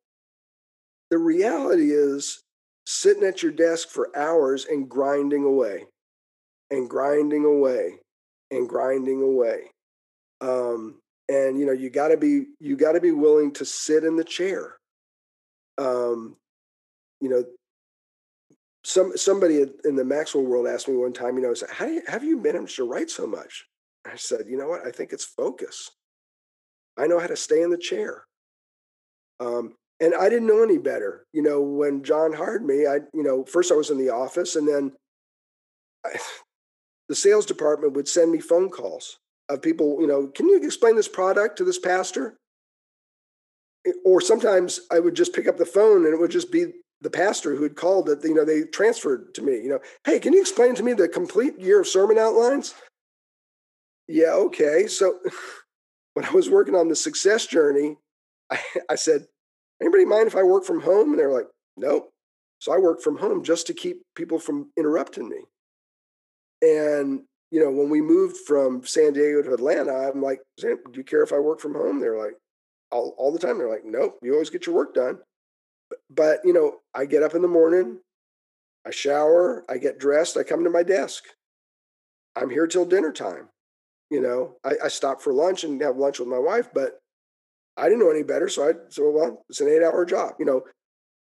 [1.11, 2.43] The reality is
[2.87, 5.85] sitting at your desk for hours and grinding away
[6.71, 8.01] and grinding away
[8.55, 9.71] and grinding away.
[10.41, 14.05] Um, and you know, you got to be you got to be willing to sit
[14.05, 14.77] in the chair.
[15.79, 16.37] Um,
[17.21, 17.45] you know,
[18.85, 21.87] some somebody in the Maxwell world asked me one time, you know, I said, "How
[21.87, 23.67] do you, have you managed to write so much?"
[24.05, 24.87] I said, "You know what?
[24.87, 25.91] I think it's focus.
[26.99, 28.25] I know how to stay in the chair."
[29.41, 31.27] Um, and I didn't know any better.
[31.33, 34.57] You know, when John hired me, I, you know, first I was in the office,
[34.57, 34.93] and then
[37.09, 40.97] the sales department would send me phone calls of people, you know, can you explain
[40.97, 42.37] this product to this pastor?
[44.05, 46.67] Or sometimes I would just pick up the phone and it would just be
[47.03, 50.19] the pastor who had called that, you know, they transferred to me, you know, hey,
[50.19, 52.75] can you explain to me the complete year of sermon outlines?
[54.09, 54.87] Yeah, okay.
[54.87, 55.19] So
[56.15, 57.97] when I was working on the success journey,
[58.51, 58.59] I,
[58.91, 59.27] I said,
[59.81, 61.11] anybody mind if I work from home?
[61.11, 62.11] And they're like, nope.
[62.59, 65.41] So I work from home just to keep people from interrupting me.
[66.65, 71.05] And you know, when we moved from San Diego to Atlanta, I'm like, do you
[71.05, 72.01] care if I work from home?
[72.01, 72.35] They're like,
[72.91, 73.59] all, all the time.
[73.59, 75.19] They're like, nope, you always get your work done.
[75.91, 77.99] But, but, you know, I get up in the morning,
[78.87, 81.25] I shower, I get dressed, I come to my desk.
[82.37, 83.49] I'm here till dinner time.
[84.11, 86.99] You know, I, I stop for lunch and have lunch with my wife, but
[87.77, 88.49] I didn't know any better.
[88.49, 90.35] So I, so well, it's an eight hour job.
[90.39, 90.63] You know,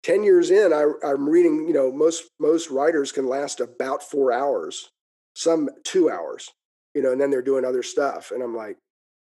[0.04, 4.32] 10 years in, I, I'm reading, you know, most, most writers can last about four
[4.32, 4.90] hours
[5.34, 6.50] some two hours,
[6.94, 8.30] you know, and then they're doing other stuff.
[8.30, 8.76] And I'm like,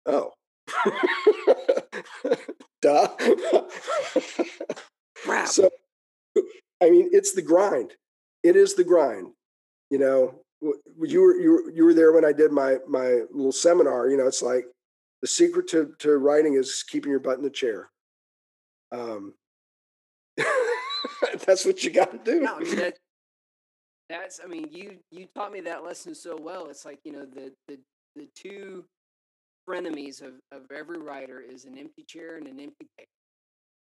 [0.06, 0.32] oh,
[2.82, 3.08] duh.
[5.46, 5.70] so,
[6.82, 7.94] I mean, it's the grind.
[8.44, 9.32] It is the grind.
[9.90, 13.52] You know, you were you were you were there when I did my my little
[13.52, 14.10] seminar.
[14.10, 14.66] You know, it's like
[15.22, 17.90] the secret to to writing is keeping your butt in the chair.
[18.92, 19.34] Um,
[21.46, 22.42] that's what you got to do.
[22.42, 22.60] No,
[24.10, 26.68] that's I mean, you you taught me that lesson so well.
[26.68, 27.78] It's like, you know, the the
[28.16, 28.86] the two
[29.68, 33.08] frenemies of, of every writer is an empty chair and an empty page.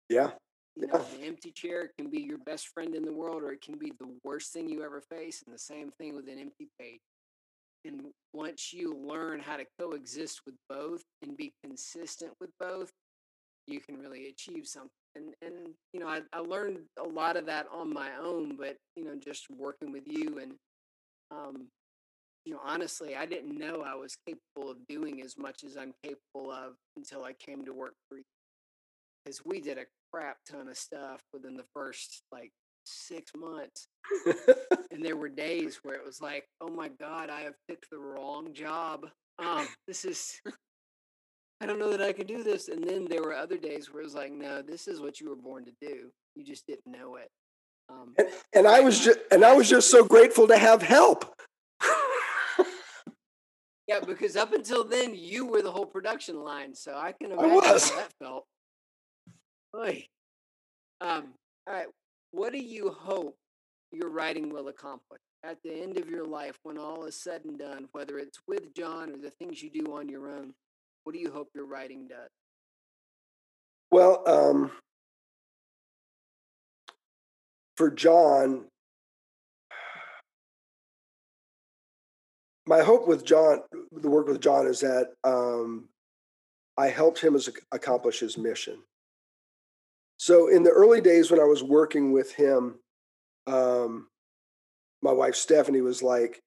[0.10, 0.32] Yeah.
[0.76, 3.62] You know, an empty chair can be your best friend in the world or it
[3.62, 5.44] can be the worst thing you ever face.
[5.46, 7.02] And the same thing with an empty page.
[7.86, 12.92] And once you learn how to coexist with both and be consistent with both,
[13.68, 17.46] you can really achieve something and and you know I, I learned a lot of
[17.48, 20.54] that on my own but you know just working with you and
[21.32, 21.68] um
[22.46, 25.94] you know, honestly, I didn't know I was capable of doing as much as I'm
[26.04, 28.24] capable of until I came to work for you.
[29.24, 32.52] Because we did a crap ton of stuff within the first like
[32.86, 33.88] six months.
[34.92, 38.00] and there were days where it was like, oh my God, I have picked the
[38.00, 39.06] wrong job.
[39.38, 40.42] Um, this is,
[41.62, 42.70] I don't know that I could do this.
[42.70, 45.30] And then there were other days where it was like, no, this is what you
[45.30, 46.12] were born to do.
[46.36, 47.30] You just didn't know it.
[47.90, 51.34] Um, and, and I was just, and I was just so grateful to have help.
[53.88, 57.52] yeah, because up until then, you were the whole production line, so I can imagine
[57.52, 58.46] I how that felt.
[59.76, 60.06] Oy.
[61.02, 61.34] Um,
[61.68, 61.88] all right,
[62.32, 63.36] what do you hope
[63.92, 67.58] your writing will accomplish at the end of your life when all is said and
[67.58, 70.54] done, whether it's with John or the things you do on your own?
[71.04, 72.30] What do you hope your writing does?
[73.92, 74.72] Well, um,
[77.78, 78.66] for John,
[82.68, 85.90] my hope with John, the work with John, is that um,
[86.78, 88.78] I helped him as accomplish his mission.
[90.18, 92.76] So in the early days when I was working with him,
[93.48, 94.08] um,
[95.02, 96.42] my wife Stephanie was like,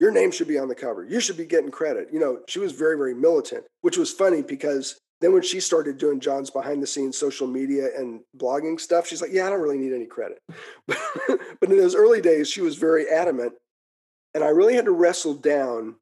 [0.00, 1.04] "Your name should be on the cover.
[1.04, 4.42] You should be getting credit." You know, she was very, very militant, which was funny
[4.42, 9.06] because then when she started doing John's behind the scenes social media and blogging stuff,
[9.06, 10.38] she's like, "Yeah, I don't really need any credit."
[10.86, 13.54] but in those early days, she was very adamant,
[14.34, 15.96] and I really had to wrestle down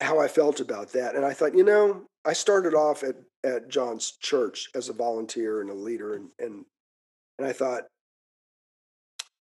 [0.00, 1.14] how I felt about that.
[1.14, 5.60] And I thought, you know, I started off at at John's church as a volunteer
[5.60, 6.64] and a leader, and and
[7.38, 7.84] and I thought,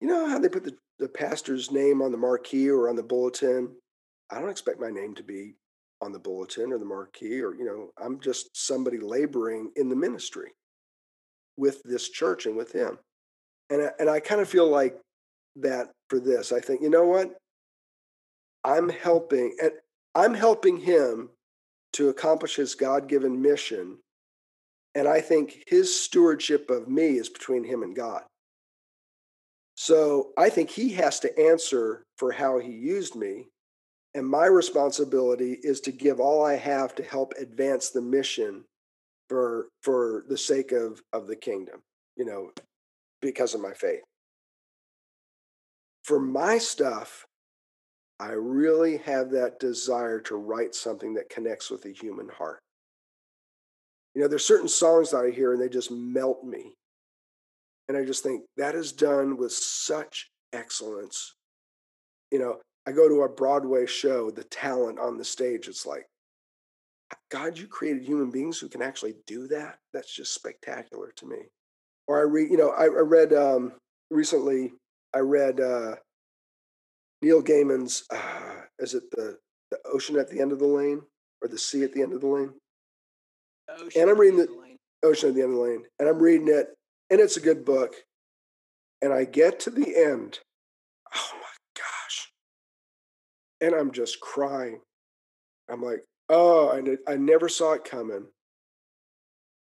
[0.00, 3.02] you know how they put the, the pastor's name on the marquee or on the
[3.02, 3.74] bulletin?
[4.30, 5.54] I don't expect my name to be
[6.00, 9.96] on the bulletin or the marquee, or you know, I'm just somebody laboring in the
[9.96, 10.52] ministry
[11.56, 12.98] with this church and with him.
[13.70, 14.98] And I, and I kind of feel like
[15.56, 16.52] that for this.
[16.52, 17.36] I think, you know what?
[18.64, 19.72] I'm helping and
[20.14, 21.30] I'm helping him
[21.94, 23.98] to accomplish his God given mission.
[24.94, 28.22] And I think his stewardship of me is between him and God.
[29.82, 33.48] So I think he has to answer for how he used me.
[34.12, 38.64] And my responsibility is to give all I have to help advance the mission
[39.30, 41.80] for, for the sake of, of the kingdom,
[42.18, 42.50] you know,
[43.22, 44.02] because of my faith.
[46.04, 47.24] For my stuff,
[48.18, 52.58] I really have that desire to write something that connects with the human heart.
[54.14, 56.74] You know, there's certain songs that I hear and they just melt me.
[57.90, 61.34] And I just think that is done with such excellence.
[62.30, 66.06] You know, I go to a Broadway show, the talent on the stage, it's like,
[67.32, 69.78] God, you created human beings who can actually do that.
[69.92, 71.38] That's just spectacular to me.
[72.06, 73.72] Or I read, you know, I, I read um,
[74.08, 74.70] recently,
[75.12, 75.96] I read uh,
[77.22, 79.36] Neil Gaiman's, uh, is it the,
[79.72, 81.02] the ocean at the end of the lane
[81.42, 82.52] or the sea at the end of the lane?
[83.68, 86.20] Ocean and I'm reading the, the ocean at the end of the lane, and I'm
[86.20, 86.68] reading it,
[87.10, 87.94] and it's a good book.
[89.02, 90.38] And I get to the end,
[91.14, 92.32] oh my gosh,
[93.60, 94.80] and I'm just crying.
[95.70, 98.26] I'm like, oh, I, I never saw it coming,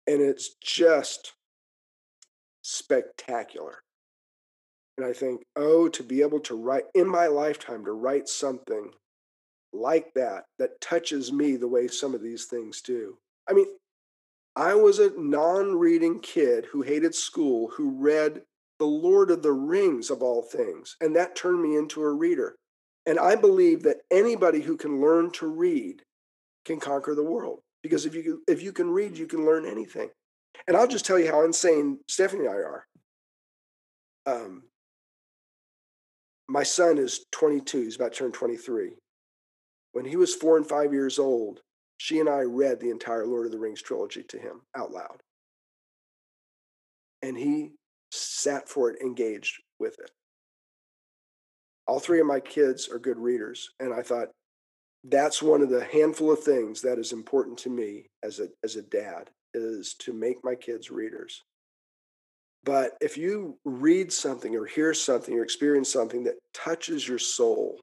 [0.06, 1.32] and it's just
[2.62, 3.80] spectacular.
[4.96, 8.90] And I think, oh, to be able to write in my lifetime, to write something
[9.72, 13.18] like that, that touches me the way some of these things do.
[13.50, 13.66] I mean,
[14.56, 18.42] I was a non reading kid who hated school, who read
[18.78, 22.56] The Lord of the Rings of all things, and that turned me into a reader.
[23.06, 26.02] And I believe that anybody who can learn to read
[26.64, 27.60] can conquer the world.
[27.82, 30.08] Because if you, if you can read, you can learn anything.
[30.66, 32.86] And I'll just tell you how insane Stephanie and I are.
[34.26, 34.62] Um,
[36.48, 38.92] my son is 22, he's about to turn 23.
[39.92, 41.60] When he was four and five years old,
[41.96, 45.22] she and I read the entire Lord of the Rings trilogy to him out loud.
[47.22, 47.70] And he
[48.10, 50.10] sat for it, engaged with it.
[51.86, 53.70] All three of my kids are good readers.
[53.80, 54.28] And I thought,
[55.04, 58.76] that's one of the handful of things that is important to me as a, as
[58.76, 61.42] a dad is to make my kids readers.
[62.64, 67.78] But if you read something or hear something or experience something that touches your soul,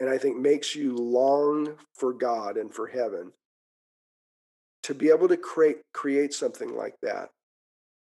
[0.00, 3.32] and I think makes you long for God and for heaven,
[4.82, 7.30] to be able to create create something like that,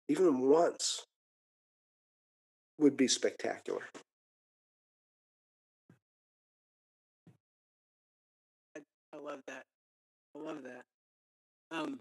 [0.07, 1.05] even once,
[2.77, 3.81] would be spectacular.
[8.75, 8.81] I,
[9.13, 9.63] I love that.
[10.35, 10.83] I love that.
[11.71, 11.99] Um.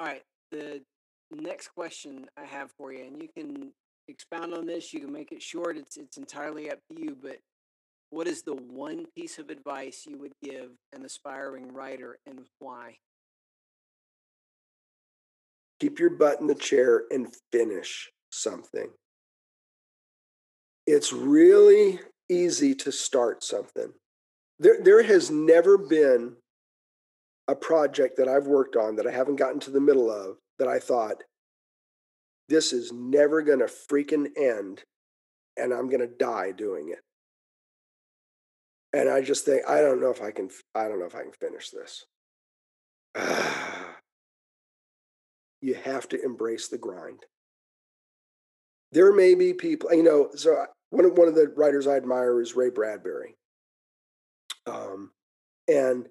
[0.00, 0.22] All right.
[0.50, 0.82] The
[1.30, 3.72] next question I have for you, and you can
[4.08, 4.92] expound on this.
[4.92, 5.76] You can make it short.
[5.76, 7.16] It's it's entirely up to you.
[7.20, 7.38] But
[8.12, 12.96] what is the one piece of advice you would give an aspiring writer, and why?
[15.80, 18.90] Keep your butt in the chair and finish something.
[20.86, 23.92] It's really easy to start something.
[24.58, 26.36] There, there has never been
[27.48, 30.68] a project that I've worked on that I haven't gotten to the middle of that
[30.68, 31.24] I thought,
[32.50, 34.82] this is never going to freaking end
[35.56, 37.00] and I'm going to die doing it.
[38.92, 41.22] And I just think, I don't know if I can, I don't know if I
[41.22, 42.04] can finish this.
[45.62, 47.24] you have to embrace the grind.
[48.92, 52.40] There may be people, you know, so one of, one of the writers I admire
[52.40, 53.36] is Ray Bradbury.
[54.66, 55.10] Um,
[55.66, 56.08] and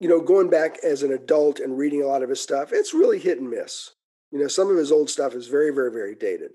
[0.00, 2.92] you know, going back as an adult and reading a lot of his stuff, it's
[2.92, 3.92] really hit and miss.
[4.30, 6.50] You know, some of his old stuff is very, very, very dated.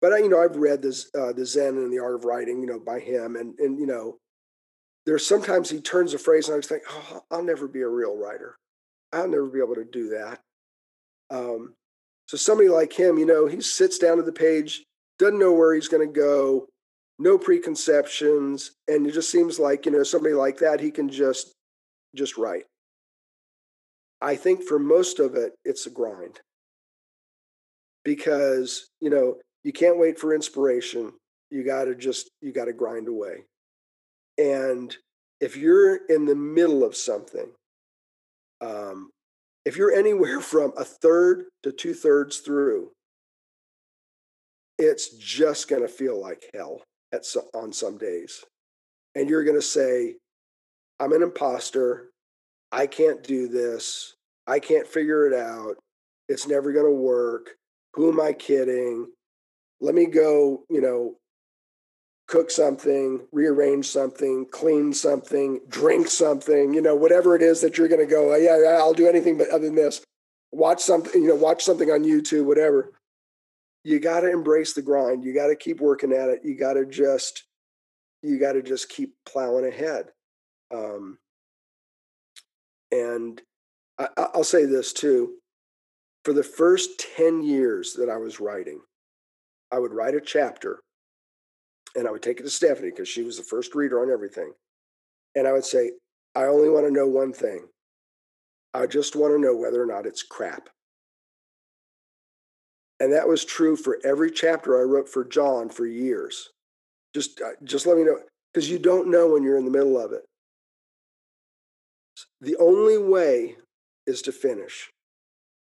[0.00, 2.60] But I, you know, I've read this, uh, the Zen and the Art of Writing,
[2.60, 4.18] you know, by him, and and you know,
[5.06, 7.88] there's sometimes he turns a phrase, and I just think, oh, I'll never be a
[7.88, 8.56] real writer.
[9.12, 10.40] I'll never be able to do that.
[11.30, 11.74] Um,
[12.26, 14.84] so somebody like him, you know, he sits down to the page,
[15.18, 16.66] doesn't know where he's going to go,
[17.18, 21.52] no preconceptions, and it just seems like you know somebody like that he can just
[22.14, 22.64] just write.
[24.20, 26.40] I think for most of it, it's a grind
[28.04, 31.12] because, you know, you can't wait for inspiration.
[31.50, 33.44] You got to just, you got to grind away.
[34.38, 34.94] And
[35.40, 37.50] if you're in the middle of something,
[38.60, 39.10] um,
[39.64, 42.90] if you're anywhere from a third to two thirds through,
[44.78, 46.82] it's just going to feel like hell
[47.12, 47.24] at
[47.54, 48.44] on some days.
[49.14, 50.16] And you're going to say,
[51.00, 52.10] I'm an imposter.
[52.72, 54.14] I can't do this.
[54.46, 55.76] I can't figure it out.
[56.28, 57.50] It's never going to work.
[57.94, 59.06] Who am I kidding?
[59.80, 61.16] Let me go, you know,
[62.26, 67.88] cook something, rearrange something, clean something, drink something, you know, whatever it is that you're
[67.88, 70.02] going to go, yeah, yeah, I'll do anything but other than this.
[70.52, 72.92] Watch something, you know, watch something on YouTube, whatever.
[73.84, 75.24] You got to embrace the grind.
[75.24, 76.40] You got to keep working at it.
[76.42, 77.44] You got to just,
[78.22, 80.06] you got to just keep plowing ahead.
[80.74, 81.18] Um,
[82.90, 83.40] and
[83.98, 85.34] I, I'll say this too.
[86.24, 88.80] For the first 10 years that I was writing,
[89.70, 90.80] I would write a chapter
[91.96, 94.52] and I would take it to Stephanie because she was the first reader on everything.
[95.34, 95.92] And I would say,
[96.34, 97.66] I only want to know one thing.
[98.74, 100.68] I just want to know whether or not it's crap.
[103.00, 106.50] And that was true for every chapter I wrote for John for years.
[107.14, 108.18] Just, uh, just let me know
[108.52, 110.22] because you don't know when you're in the middle of it.
[112.42, 113.56] The only way
[114.06, 114.90] is to finish.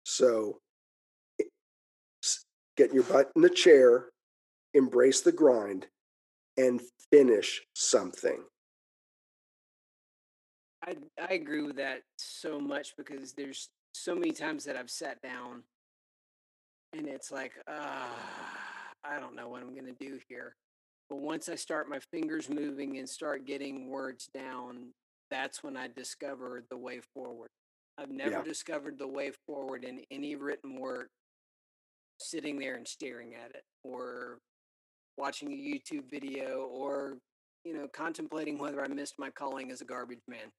[0.05, 0.59] So
[2.77, 4.07] get your butt in the chair,
[4.75, 5.87] embrace the grind,
[6.57, 6.81] and
[7.11, 8.43] finish something.
[10.87, 15.23] I, I agree with that so much because there's so many times that I've sat
[15.23, 15.63] down
[16.93, 18.07] and it's like, uh,
[19.05, 20.55] I don't know what I'm going to do here.
[21.11, 24.91] But once I start my fingers moving and start getting words down,
[25.31, 27.49] that's when I discover the way forward.
[27.99, 28.43] I've never yeah.
[28.43, 31.09] discovered the way forward in any written work
[32.21, 34.39] sitting there and staring at it or
[35.17, 37.19] watching a YouTube video or,
[37.65, 40.51] you know, contemplating whether I missed my calling as a garbage man.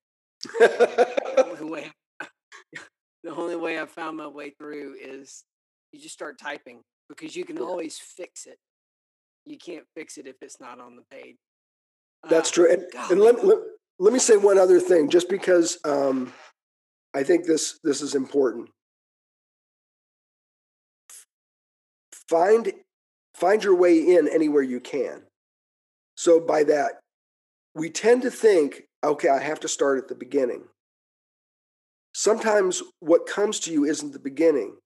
[0.59, 1.91] the, only way,
[3.23, 5.43] the only way I found my way through is
[5.91, 8.57] you just start typing because you can always fix it.
[9.45, 11.35] You can't fix it if it's not on the page.
[12.29, 12.71] That's uh, true.
[12.71, 13.59] And, and let, let,
[13.99, 16.33] let, me say one other thing, just because um,
[17.13, 18.69] I think this this is important.
[22.27, 22.73] Find
[23.45, 25.21] find your way in anywhere you can.
[26.15, 26.93] So by that,
[27.75, 30.63] we tend to think, okay, I have to start at the beginning.
[32.13, 34.77] Sometimes what comes to you isn't the beginning.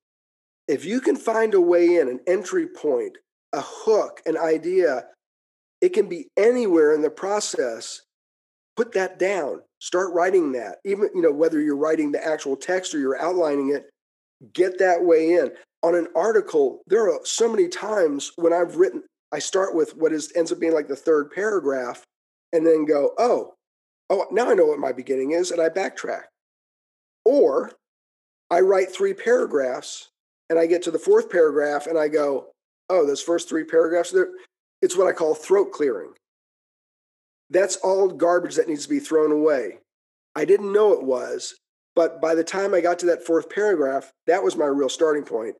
[0.68, 3.18] If you can find a way in, an entry point,
[3.54, 5.06] a hook, an idea,
[5.80, 8.02] it can be anywhere in the process.
[8.76, 12.94] Put that down start writing that even you know whether you're writing the actual text
[12.94, 13.90] or you're outlining it
[14.54, 15.50] get that way in
[15.84, 20.12] on an article there are so many times when i've written i start with what
[20.12, 22.04] is ends up being like the third paragraph
[22.54, 23.54] and then go oh
[24.10, 26.24] oh now i know what my beginning is and i backtrack
[27.26, 27.72] or
[28.50, 30.10] i write three paragraphs
[30.50, 32.48] and i get to the fourth paragraph and i go
[32.90, 34.14] oh those first three paragraphs
[34.82, 36.14] it's what i call throat clearing
[37.50, 39.80] that's all garbage that needs to be thrown away.
[40.36, 41.56] I didn't know it was,
[41.96, 45.24] but by the time I got to that fourth paragraph, that was my real starting
[45.24, 45.56] point.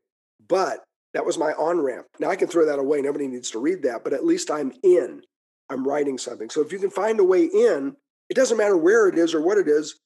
[0.50, 0.80] But
[1.14, 2.06] That was my on ramp.
[2.20, 3.00] Now I can throw that away.
[3.00, 5.22] Nobody needs to read that, but at least I'm in.
[5.68, 6.50] I'm writing something.
[6.50, 7.96] So if you can find a way in,
[8.28, 9.98] it doesn't matter where it is or what it is,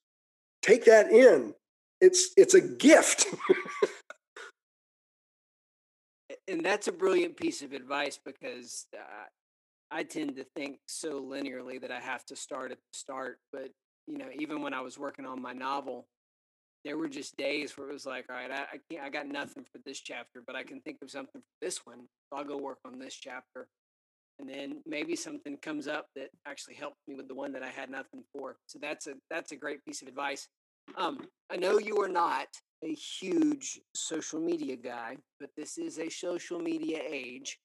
[0.62, 1.54] take that in.
[2.00, 3.26] It's it's a gift.
[6.48, 9.26] and that's a brilliant piece of advice because uh,
[9.90, 13.38] I tend to think so linearly that I have to start at the start.
[13.52, 13.70] But
[14.06, 16.06] you know, even when I was working on my novel,
[16.84, 19.26] there were just days where it was like, all right, I, I can't, I got
[19.26, 22.00] nothing for this chapter, but I can think of something for this one.
[22.28, 23.68] So I'll go work on this chapter,
[24.38, 27.70] and then maybe something comes up that actually helps me with the one that I
[27.70, 28.56] had nothing for.
[28.66, 30.48] So that's a that's a great piece of advice.
[30.96, 31.20] Um,
[31.50, 32.48] I know you are not
[32.82, 37.58] a huge social media guy, but this is a social media age.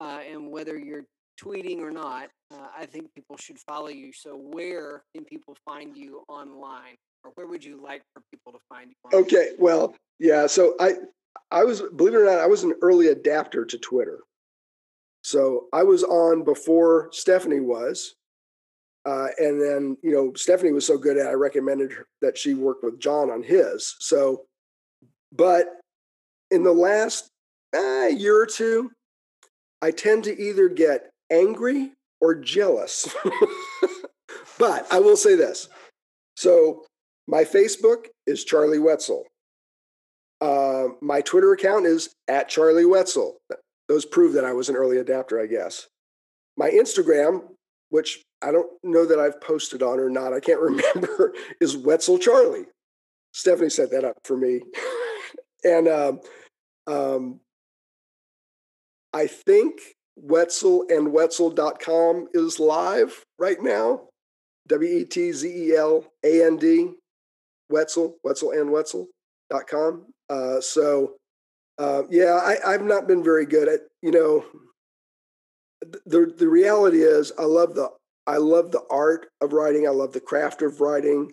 [0.00, 1.06] Uh, and whether you're
[1.40, 4.12] tweeting or not, uh, I think people should follow you.
[4.12, 8.58] So, where can people find you online, or where would you like for people to
[8.68, 9.18] find you?
[9.18, 10.46] Okay, well, yeah.
[10.46, 10.94] So I,
[11.50, 14.20] I was believe it or not, I was an early adapter to Twitter.
[15.22, 18.14] So I was on before Stephanie was,
[19.06, 21.26] uh, and then you know Stephanie was so good at.
[21.26, 23.96] It, I recommended her, that she work with John on his.
[24.00, 24.44] So,
[25.32, 25.66] but
[26.50, 27.28] in the last
[27.74, 28.90] uh, year or two,
[29.80, 33.14] I tend to either get angry or jealous.
[34.58, 35.68] but I will say this.
[36.36, 36.84] So
[37.26, 39.24] my Facebook is Charlie Wetzel.
[40.40, 43.38] Uh, my Twitter account is at Charlie Wetzel.
[43.88, 45.88] Those prove that I was an early adapter, I guess.
[46.56, 47.44] My Instagram,
[47.90, 52.18] which I don't know that I've posted on or not, I can't remember, is Wetzel
[52.18, 52.66] Charlie.
[53.32, 54.60] Stephanie set that up for me.
[55.64, 56.20] and um,
[56.86, 57.40] um,
[59.12, 59.80] I think
[60.16, 64.08] Wetzel and Wetzel.com is live right now.
[64.68, 66.90] W E T Z E L A N D,
[67.68, 70.06] Wetzel, Wetzel and Wetzel.com.
[70.28, 71.14] Uh, so,
[71.78, 74.44] uh, yeah, I, I've not been very good at, you know,
[76.06, 77.90] the, the reality is I love the
[78.26, 79.86] I love the art of writing.
[79.86, 81.32] I love the craft of writing.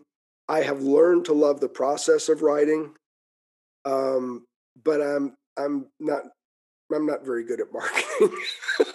[0.50, 2.94] I have learned to love the process of writing.
[3.86, 4.46] Um,
[4.84, 6.24] but I'm I'm not
[6.94, 8.38] I'm not very good at marketing.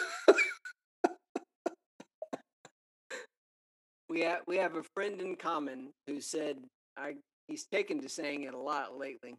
[4.09, 6.59] we have we have a friend in common who said
[6.97, 7.15] I
[7.49, 9.37] he's taken to saying it a lot lately.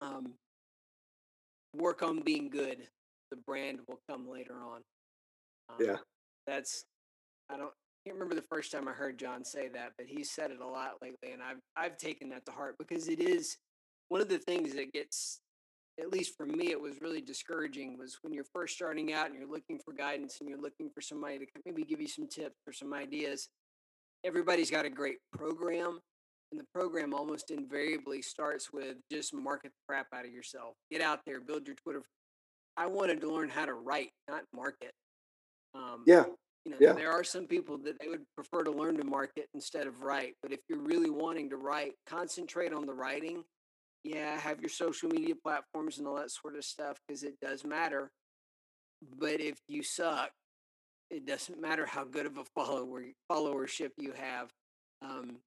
[0.00, 0.34] Um,
[1.74, 2.78] work on being good.
[3.30, 4.80] The brand will come later on.
[5.68, 5.96] Um, yeah,
[6.46, 6.84] that's
[7.50, 10.24] I don't I can't remember the first time I heard John say that, but he
[10.24, 13.56] said it a lot lately, and I've I've taken that to heart because it is
[14.08, 15.40] one of the things that gets
[16.00, 19.34] at least for me, it was really discouraging was when you're first starting out and
[19.34, 22.56] you're looking for guidance and you're looking for somebody to maybe give you some tips
[22.66, 23.48] or some ideas.
[24.24, 25.98] Everybody's got a great program,
[26.50, 30.74] and the program almost invariably starts with just market the crap out of yourself.
[30.90, 32.02] Get out there, build your Twitter.
[32.76, 34.92] I wanted to learn how to write, not market.
[35.74, 36.24] Um, yeah.
[36.64, 36.92] You know, yeah.
[36.92, 40.34] there are some people that they would prefer to learn to market instead of write.
[40.42, 43.44] But if you're really wanting to write, concentrate on the writing
[44.04, 47.64] yeah, have your social media platforms and all that sort of stuff because it does
[47.64, 48.10] matter.
[49.18, 50.30] But if you suck,
[51.10, 54.50] it doesn't matter how good of a follower followership you have.
[55.02, 55.38] Um,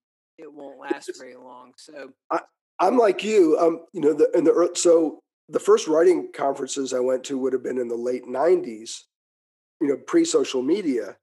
[0.42, 1.74] it won't last very long.
[1.78, 2.42] So I,
[2.80, 3.58] I'm like you.
[3.60, 5.20] Um, you know, the in the so
[5.50, 9.02] the first writing conferences I went to would have been in the late '90s.
[9.80, 11.16] You know, pre social media,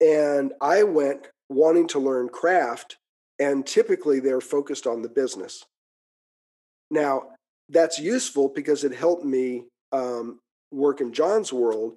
[0.00, 2.96] and I went wanting to learn craft,
[3.38, 5.64] and typically they're focused on the business.
[6.90, 7.30] Now,
[7.68, 10.40] that's useful because it helped me um,
[10.72, 11.96] work in John's world,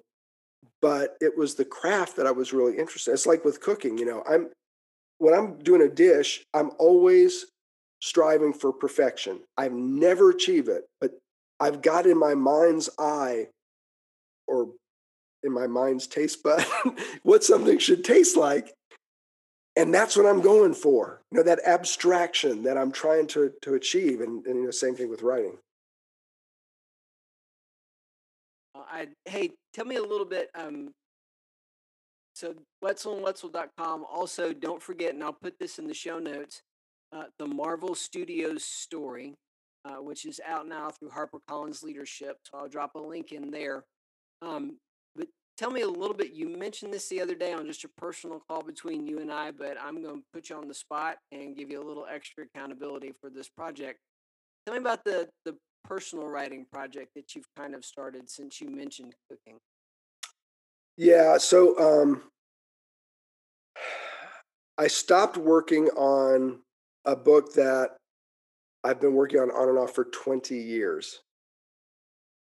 [0.82, 3.10] but it was the craft that I was really interested.
[3.10, 3.14] In.
[3.14, 4.50] It's like with cooking, you know, I'm
[5.20, 7.46] when I'm doing a dish, I'm always
[8.00, 9.40] striving for perfection.
[9.56, 11.12] I've never achieved it, but
[11.60, 13.48] I've got in my mind's eye
[14.48, 14.70] or
[15.42, 16.64] in my mind's taste bud
[17.22, 18.74] what something should taste like
[19.76, 23.72] and that's what i'm going for you know that abstraction that i'm trying to to
[23.72, 25.56] achieve and, and you know same thing with writing
[28.74, 30.90] uh, I, hey tell me a little bit um
[32.40, 36.62] so wetzel and wetzel.com also don't forget and i'll put this in the show notes
[37.14, 39.34] uh, the marvel studios story
[39.84, 43.84] uh, which is out now through harpercollins leadership so i'll drop a link in there
[44.42, 44.76] um,
[45.14, 45.26] but
[45.60, 46.32] tell me a little bit.
[46.32, 49.50] You mentioned this the other day on just a personal call between you and I,
[49.50, 52.44] but I'm going to put you on the spot and give you a little extra
[52.44, 53.98] accountability for this project.
[54.64, 58.70] Tell me about the the personal writing project that you've kind of started since you
[58.70, 59.58] mentioned cooking.
[60.96, 62.22] Yeah, so um,
[64.78, 66.60] I stopped working on
[67.04, 67.96] a book that
[68.84, 71.20] I've been working on on and off for 20 years.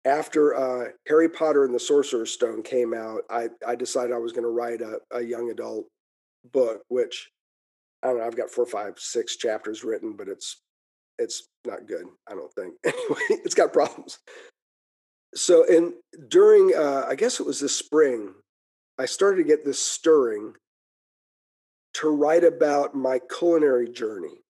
[0.04, 4.32] after uh, Harry Potter and the Sorcerer's Stone came out, I, I decided I was
[4.32, 5.86] going to write a, a young adult
[6.52, 7.30] book, which
[8.02, 8.24] I don't know.
[8.26, 10.62] I've got four, five, six chapters written, but it's
[11.18, 12.06] it's not good.
[12.30, 12.74] I don't think.
[12.86, 14.18] Anyway, it's got problems.
[15.34, 15.94] So, and
[16.28, 18.34] during, uh, I guess it was this spring,
[18.98, 20.54] I started to get this stirring
[21.94, 24.40] to write about my culinary journey.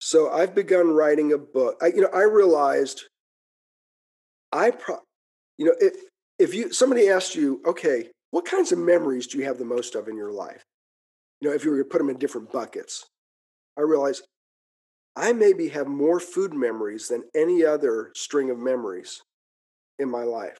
[0.00, 1.78] So I've begun writing a book.
[1.80, 3.04] I, you know, I realized
[4.52, 4.98] I, pro,
[5.58, 5.94] you know, if
[6.38, 9.94] if you somebody asked you, okay, what kinds of memories do you have the most
[9.94, 10.62] of in your life?
[11.40, 13.06] You know, if you were to put them in different buckets,
[13.78, 14.24] I realized
[15.16, 19.22] I maybe have more food memories than any other string of memories
[19.98, 20.56] in my life.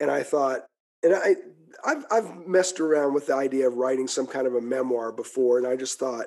[0.00, 0.66] And I thought,
[1.02, 1.34] and I,
[1.84, 5.58] I've, I've messed around with the idea of writing some kind of a memoir before,
[5.58, 6.26] and I just thought,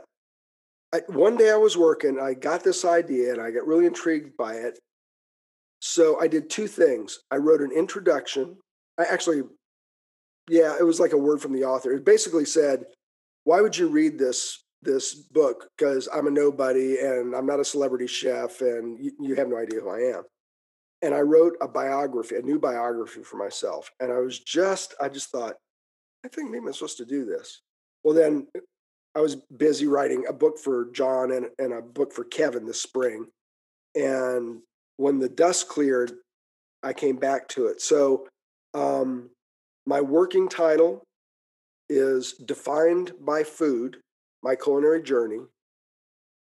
[0.94, 4.36] I, one day I was working, I got this idea, and I got really intrigued
[4.36, 4.78] by it.
[5.80, 7.20] So I did two things.
[7.32, 8.58] I wrote an introduction.
[9.00, 9.44] I actually,
[10.50, 11.94] yeah, it was like a word from the author.
[11.94, 12.86] It basically said,
[13.46, 15.70] "Why would you read this this book?
[15.78, 19.58] Because I'm a nobody, and I'm not a celebrity chef, and you, you have no
[19.58, 20.24] idea who I am."
[21.02, 23.92] and I wrote a biography, a new biography for myself.
[24.00, 25.56] And I was just, I just thought,
[26.24, 27.62] I think maybe I'm supposed to do this.
[28.04, 28.48] Well, then
[29.16, 32.82] I was busy writing a book for John and, and a book for Kevin this
[32.82, 33.26] spring.
[33.96, 34.60] And
[34.98, 36.14] when the dust cleared,
[36.84, 37.82] I came back to it.
[37.82, 38.28] So
[38.74, 39.30] um,
[39.86, 41.04] my working title
[41.90, 43.98] is Defined by Food,
[44.44, 45.42] My Culinary Journey.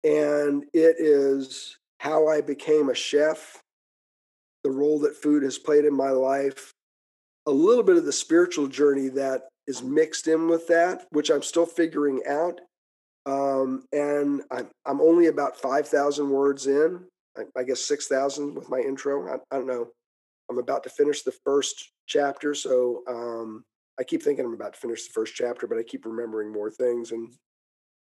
[0.05, 3.63] And it is how I became a chef
[4.65, 6.75] the role that food has played in my life,
[7.47, 11.43] a little bit of the spiritual journey that is mixed in with that, which I'm
[11.43, 12.61] still figuring out.
[13.27, 17.05] Um, and I'm, I'm only about 5,000 words in,
[17.37, 19.29] I, I guess 6,000 with my intro.
[19.29, 19.89] I, I, don't know.
[20.51, 22.55] I'm about to finish the first chapter.
[22.55, 23.65] So um,
[24.01, 26.71] I keep thinking I'm about to finish the first chapter, but I keep remembering more
[26.71, 27.13] things.
[27.13, 27.33] And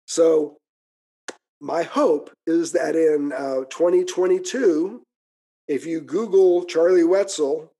[0.05, 0.57] so
[1.63, 5.01] my hope is that in uh, 2022,
[5.69, 7.71] if you Google Charlie Wetzel,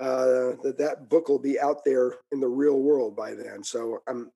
[0.00, 3.62] uh, that that book will be out there in the real world by then.
[3.62, 4.30] So I'm,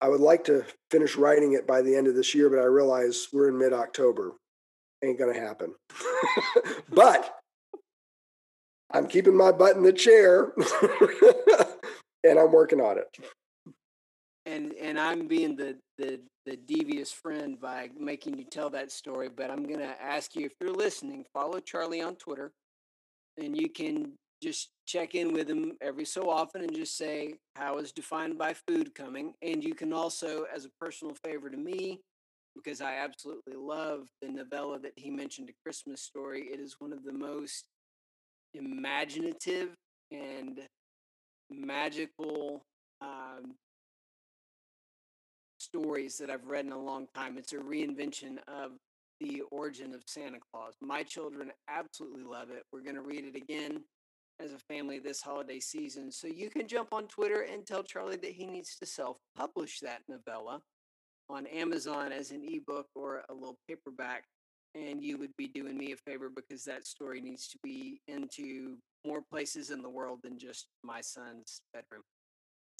[0.00, 2.64] I would like to finish writing it by the end of this year, but I
[2.64, 4.32] realize we're in mid October,
[5.02, 5.74] ain't gonna happen.
[6.90, 7.36] but
[8.92, 10.52] I'm keeping my butt in the chair,
[12.24, 13.18] and I'm working on it
[14.50, 19.28] and and I'm being the the the devious friend by making you tell that story.
[19.28, 22.52] But I'm gonna ask you if you're listening, follow Charlie on Twitter,
[23.36, 24.12] and you can
[24.42, 28.54] just check in with him every so often and just say how is defined by
[28.66, 29.34] food coming.
[29.42, 32.00] And you can also, as a personal favor to me,
[32.56, 36.48] because I absolutely love the novella that he mentioned, a Christmas story.
[36.52, 37.66] It is one of the most
[38.54, 39.74] imaginative
[40.10, 40.60] and
[41.50, 42.62] magical
[43.02, 43.54] um,
[45.74, 47.36] stories that I've read in a long time.
[47.38, 48.72] It's a reinvention of
[49.20, 50.74] the origin of Santa Claus.
[50.80, 52.64] My children absolutely love it.
[52.72, 53.82] We're going to read it again
[54.42, 56.10] as a family this holiday season.
[56.10, 59.80] So you can jump on Twitter and tell Charlie that he needs to self publish
[59.80, 60.60] that novella
[61.28, 64.24] on Amazon as an ebook or a little paperback.
[64.74, 68.76] And you would be doing me a favor because that story needs to be into
[69.04, 72.02] more places in the world than just my son's bedroom.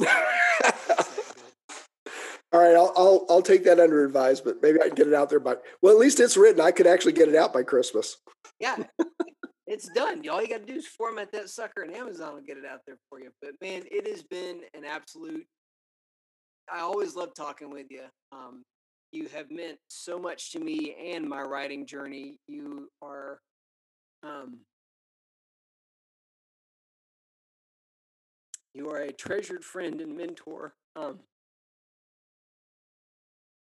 [2.71, 4.59] Right, I'll, I'll I'll take that under advisement.
[4.63, 6.61] Maybe I can get it out there by well, at least it's written.
[6.61, 8.19] I could actually get it out by Christmas.
[8.61, 8.77] Yeah,
[9.67, 10.23] it's done.
[10.29, 12.81] All you got to do is format that sucker, and Amazon will get it out
[12.87, 13.31] there for you.
[13.43, 15.47] But man, it has been an absolute.
[16.73, 18.05] I always love talking with you.
[18.31, 18.63] Um,
[19.11, 22.39] you have meant so much to me and my writing journey.
[22.47, 23.41] You are,
[24.23, 24.59] um,
[28.75, 30.75] you are a treasured friend and mentor.
[30.95, 31.19] Um,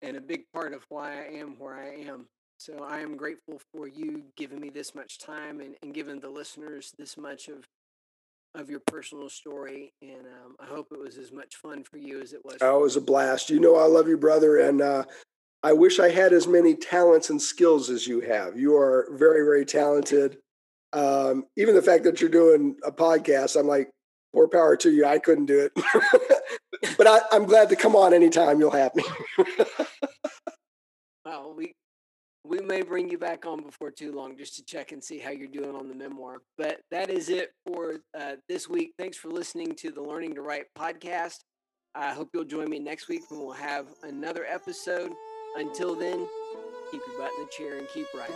[0.03, 2.27] and a big part of why I am where I am.
[2.57, 6.29] So I am grateful for you giving me this much time and, and giving the
[6.29, 7.65] listeners this much of
[8.55, 9.93] of your personal story.
[10.01, 12.57] And um, I hope it was as much fun for you as it was.
[12.61, 13.49] Oh, it was a blast.
[13.49, 14.59] You know, I love you, brother.
[14.59, 15.05] And uh,
[15.63, 18.55] I wish I had as many talents and skills as you have.
[18.55, 20.37] You are very, very talented.
[20.91, 23.89] Um, even the fact that you're doing a podcast, I'm like,
[24.33, 25.05] more power to you.
[25.05, 25.71] I couldn't do it.
[26.97, 29.03] but I, am glad to come on anytime you'll have me.
[31.33, 31.73] well, we
[32.45, 35.31] we may bring you back on before too long just to check and see how
[35.31, 36.41] you're doing on the memoir.
[36.57, 38.93] But that is it for uh, this week.
[38.99, 41.37] Thanks for listening to the Learning to Write podcast.
[41.95, 45.13] I hope you'll join me next week when we'll have another episode.
[45.55, 46.27] Until then,
[46.91, 48.35] keep your butt in the chair and keep writing.